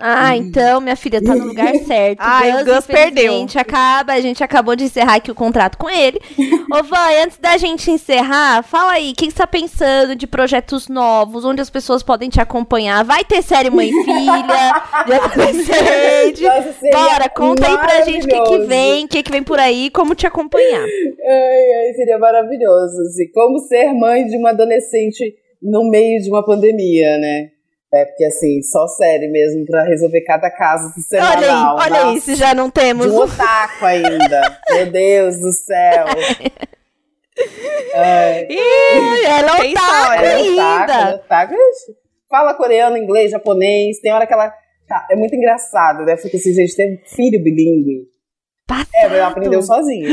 [0.00, 2.18] Ah, então, minha filha tá no lugar certo.
[2.20, 3.46] Ai, o Gus perdeu.
[3.56, 6.18] acaba, a gente acabou de encerrar aqui o contrato com ele.
[6.72, 10.26] Ô, Vai, antes da gente encerrar, fala aí, o que, que você tá pensando de
[10.26, 13.04] projetos novos, onde as pessoas podem te acompanhar?
[13.04, 14.82] Vai ter série Mãe e Filha?
[16.34, 19.42] já seria Bora, conta aí pra gente o que, que vem, o que, que vem
[19.42, 20.82] por aí, como te acompanhar.
[20.82, 23.00] Ai, ai, seria maravilhoso.
[23.02, 27.50] Assim, como ser mãe de uma adolescente no meio de uma pandemia, né?
[27.92, 31.76] É, porque assim, só série mesmo pra resolver cada caso do Olha aí, semanal.
[31.76, 33.06] olha aí, se já não temos.
[33.06, 34.58] De um otaku ainda.
[34.70, 36.06] Meu Deus do céu.
[37.94, 41.14] Ai, Ih, Ela é otaku, ela é ainda.
[41.16, 41.54] otaku.
[41.54, 41.96] Ixi,
[42.28, 43.98] Fala coreano, inglês, japonês.
[44.00, 44.52] Tem hora que ela.
[44.86, 46.16] Tá, é muito engraçado, né?
[46.16, 48.08] Porque assim, gente tem filho bilíngue.
[48.94, 50.08] É, ela aprendeu sozinha.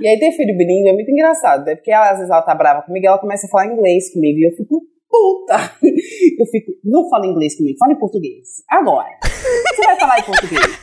[0.00, 1.76] E aí ter filho bilíngue é muito engraçado, né?
[1.76, 4.44] Porque ela, às vezes ela tá brava comigo, ela começa a falar inglês comigo e
[4.48, 4.80] eu fico
[5.12, 5.76] puta.
[6.40, 8.64] Eu fico, não fala inglês comigo, fala em português.
[8.70, 9.10] Agora.
[9.22, 10.78] Você vai falar em português?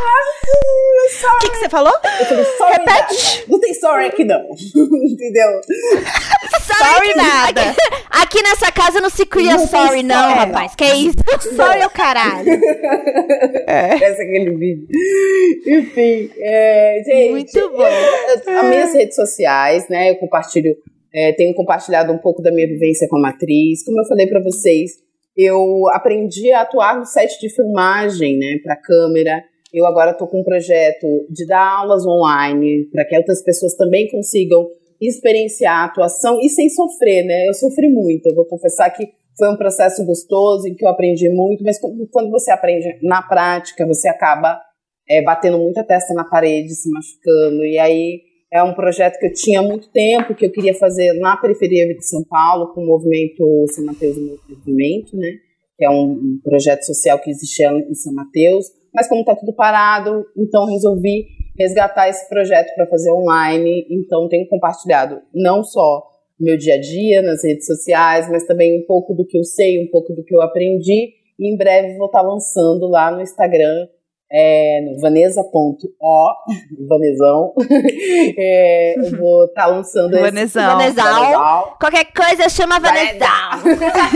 [0.00, 1.92] O que, que você falou?
[2.20, 3.06] Eu falei, sorry nada.
[3.48, 4.40] Não tem sorry aqui não.
[4.52, 5.60] Entendeu?
[6.62, 7.60] Sorry nada.
[8.10, 10.72] Aqui nessa casa não se cria Não sorry, não, sorry, rapaz.
[10.72, 10.76] não.
[10.76, 11.54] Que isso?
[11.56, 12.50] Sorry é o caralho.
[12.52, 12.62] Esse
[13.66, 14.86] é aquele vídeo.
[15.66, 17.30] Enfim, é, gente.
[17.30, 17.82] Muito bom.
[17.86, 20.10] eu- As minhas redes sociais, né?
[20.10, 20.76] Eu compartilho,
[21.12, 23.84] é, tenho compartilhado um pouco da minha vivência como atriz.
[23.84, 24.92] Como eu falei pra vocês,
[25.36, 28.58] eu aprendi a atuar no set de filmagem, né?
[28.62, 29.42] Pra câmera.
[29.72, 34.08] Eu agora tô com um projeto de dar aulas online para que outras pessoas também
[34.08, 34.66] consigam
[35.00, 37.46] experienciar a atuação e sem sofrer, né?
[37.46, 38.26] Eu sofri muito.
[38.26, 39.06] Eu vou confessar que
[39.36, 41.78] foi um processo gostoso em que eu aprendi muito, mas
[42.10, 44.60] quando você aprende na prática, você acaba
[45.08, 47.64] é, batendo muita testa na parede, se machucando.
[47.64, 48.22] E aí
[48.52, 51.86] é um projeto que eu tinha há muito tempo, que eu queria fazer na periferia
[51.94, 54.16] de São Paulo, com o movimento São Mateus
[54.48, 55.32] Movimento, né?
[55.76, 58.66] Que é um, projeto social que existia em São Mateus.
[58.92, 61.26] Mas como está tudo parado, então resolvi
[61.58, 63.86] resgatar esse projeto para fazer online.
[63.90, 66.04] Então tenho compartilhado não só
[66.40, 69.82] meu dia a dia nas redes sociais, mas também um pouco do que eu sei,
[69.82, 71.12] um pouco do que eu aprendi.
[71.38, 73.88] E em breve vou estar lançando lá no Instagram,
[74.30, 76.34] é, no vanessa.o,
[76.88, 77.54] Vanesão.
[78.40, 80.78] É, eu vou estar lançando esse Vanesão.
[80.78, 81.14] Vanesal.
[81.14, 81.76] Vanesal.
[81.80, 83.26] Qualquer coisa chama Vai Vanessa.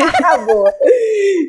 [0.09, 0.65] Acabou.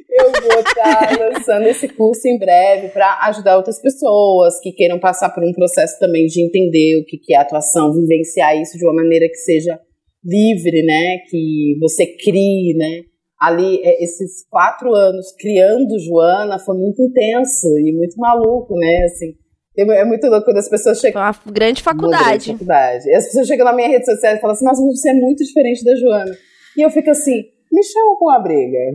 [0.09, 5.29] Eu vou estar lançando esse curso em breve para ajudar outras pessoas que queiram passar
[5.29, 8.93] por um processo também de entender o que que é atuação, vivenciar isso de uma
[8.93, 9.79] maneira que seja
[10.23, 11.17] livre, né?
[11.29, 13.01] Que você crie, né?
[13.43, 19.03] Ali, é, esses quatro anos criando Joana foi muito intenso e muito maluco, né?
[19.05, 19.33] Assim,
[19.75, 21.21] é muito louco quando as pessoas chegam.
[21.21, 22.51] Uma grande Uma grande faculdade.
[22.53, 23.09] faculdade.
[23.09, 25.43] E as pessoas chegam na minha rede social e falam assim, nossa, você é muito
[25.43, 26.31] diferente da Joana.
[26.77, 28.77] E eu fico assim, me chama com uma briga.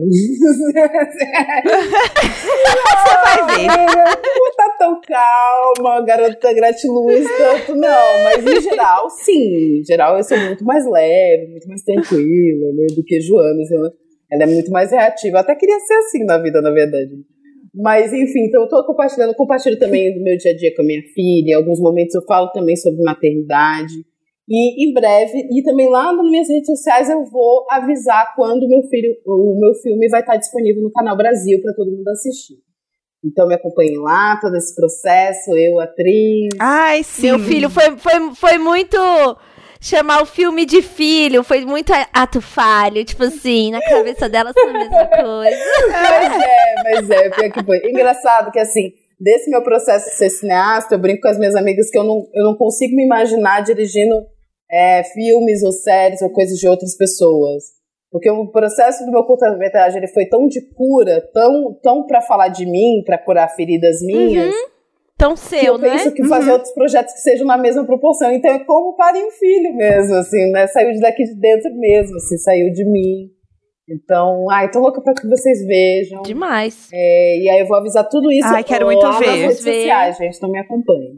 [2.99, 3.67] Você vai ver.
[3.67, 8.23] Não tá tão calma, garota gratiluz, tanto não.
[8.23, 9.79] Mas em geral, sim.
[9.81, 13.63] Em geral, eu sou muito mais leve, muito mais tranquila, né, do que Joana.
[13.69, 13.93] Joana,
[14.31, 15.37] Ela é muito mais reativa.
[15.37, 17.11] Eu até queria ser assim na vida, na verdade.
[17.73, 20.85] Mas, enfim, então eu tô compartilhando, compartilho também do meu dia a dia com a
[20.85, 21.51] minha filha.
[21.51, 23.93] Em alguns momentos eu falo também sobre maternidade.
[24.47, 28.67] E em breve, e também lá nas minhas redes sociais eu vou avisar quando o
[28.67, 32.55] meu filho, o meu filme vai estar disponível no canal Brasil para todo mundo assistir.
[33.23, 36.49] Então me acompanhem lá, todo esse processo, eu, atriz.
[36.59, 37.27] Ai, sim.
[37.27, 38.97] Meu filho foi, foi, foi muito.
[39.81, 43.05] Chamar o filme de filho foi muito ato falho.
[43.05, 45.57] Tipo assim, na cabeça dela foi a mesma coisa.
[45.87, 47.77] Mas é, mas é, que foi.
[47.89, 51.89] Engraçado que assim, desse meu processo de ser cineasta, eu brinco com as minhas amigas
[51.89, 54.15] que eu não, eu não consigo me imaginar dirigindo
[54.71, 57.63] é, filmes ou séries ou coisas de outras pessoas.
[58.11, 62.47] Porque o processo do meu curta-metragem ele foi tão de cura, tão, tão para falar
[62.47, 64.53] de mim, para curar feridas minhas.
[64.53, 64.78] Uhum.
[65.19, 65.89] Tão seu, que eu né?
[65.91, 66.53] penso que fazer uhum.
[66.53, 68.31] outros projetos que sejam na mesma proporção.
[68.31, 70.65] Então é como parir um filho mesmo, assim, né?
[70.67, 73.29] Saiu de daqui de dentro mesmo, assim, saiu de mim.
[73.89, 76.21] Então, ai, tô louca pra que vocês vejam.
[76.21, 76.87] Demais.
[76.93, 78.47] É, e aí eu vou avisar tudo isso.
[78.47, 79.25] Ai, quero muito ver.
[79.25, 81.17] Nas redes sociais, gente, então me acompanhem.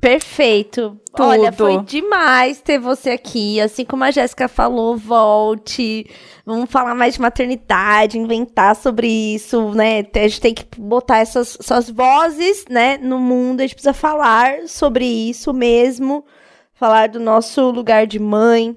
[0.00, 0.98] Perfeito.
[1.14, 1.28] Tudo.
[1.28, 3.60] Olha, foi demais ter você aqui.
[3.60, 6.06] Assim como a Jéssica falou, volte.
[6.46, 9.98] Vamos falar mais de maternidade, inventar sobre isso, né?
[10.14, 13.60] A gente tem que botar essas, essas vozes, né, no mundo.
[13.60, 16.24] A gente precisa falar sobre isso mesmo.
[16.72, 18.76] Falar do nosso lugar de mãe.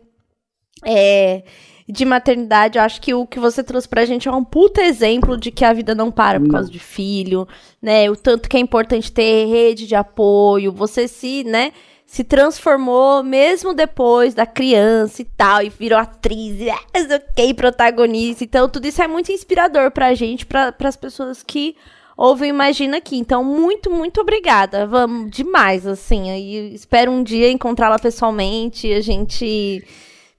[0.85, 1.43] É,
[1.87, 5.37] de maternidade, eu acho que o que você trouxe pra gente é um puta exemplo
[5.37, 7.47] de que a vida não para por causa de filho,
[7.81, 8.09] né?
[8.09, 11.73] O tanto que é importante ter rede de apoio, você se, né,
[12.05, 16.75] se transformou mesmo depois da criança e tal, e virou atriz, e é,
[17.15, 18.43] ok, protagonista.
[18.43, 21.75] Então, tudo isso é muito inspirador pra gente, pra, as pessoas que
[22.15, 23.17] ouvem Imagina aqui.
[23.17, 24.85] Então, muito, muito obrigada.
[24.85, 26.29] Vamos demais, assim.
[26.29, 29.83] Aí, espero um dia encontrá-la pessoalmente, a gente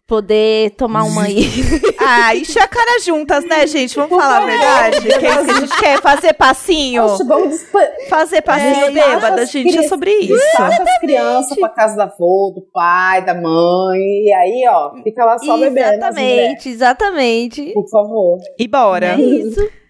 [0.06, 1.46] poder tomar uma aí.
[1.98, 3.96] ah, encher a cara juntas, né, gente?
[3.96, 5.00] Vamos falar a verdade?
[5.00, 7.06] Que é isso que a gente quer fazer passinho.
[7.26, 7.66] vamos
[8.08, 10.34] fazer passinho é, bêbada, gente, é sobre isso.
[10.34, 15.24] Despacha as crianças pra casa da avó, do pai, da mãe, e aí, ó, fica
[15.24, 15.94] lá só bebendo.
[15.94, 17.72] Exatamente, exatamente.
[17.72, 18.38] Por favor.
[18.58, 19.14] E bora.
[19.14, 19.83] É isso.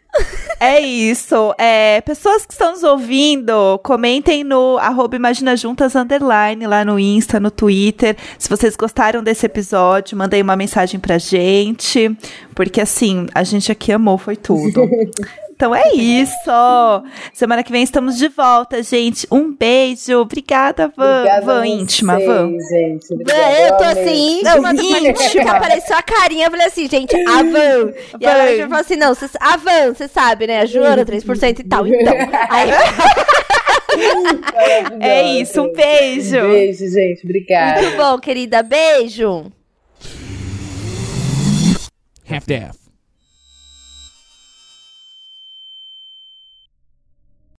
[0.61, 1.55] É isso.
[1.59, 7.39] É, pessoas que estão nos ouvindo, comentem no arroba Imagina Juntas Underline, lá no Insta,
[7.39, 8.17] no Twitter.
[8.39, 12.17] Se vocês gostaram desse episódio, mandem uma mensagem pra gente.
[12.55, 14.89] Porque assim, a gente aqui amou, foi tudo.
[15.55, 16.35] Então é isso.
[17.33, 19.25] Semana que vem estamos de volta, gente.
[19.31, 20.19] Um beijo.
[20.19, 21.19] Obrigada, Van.
[21.21, 22.51] Obrigada Van íntima, Van.
[22.59, 25.53] Gente, eu tô assim, íntima, íntima.
[25.53, 27.93] Apareceu a carinha, eu falei assim, gente, a Van.
[28.21, 30.61] E ela já falou assim, não, cê, a Van, você sabe, né?
[30.61, 31.87] A Joana, 3% e tal.
[31.87, 32.15] Então.
[32.51, 32.71] Aí...
[35.01, 36.37] é isso, um beijo.
[36.37, 37.25] Um beijo, gente.
[37.25, 37.81] Obrigada.
[37.81, 38.61] Muito bom, querida.
[38.61, 39.53] Beijo.
[42.29, 42.84] Half-Death.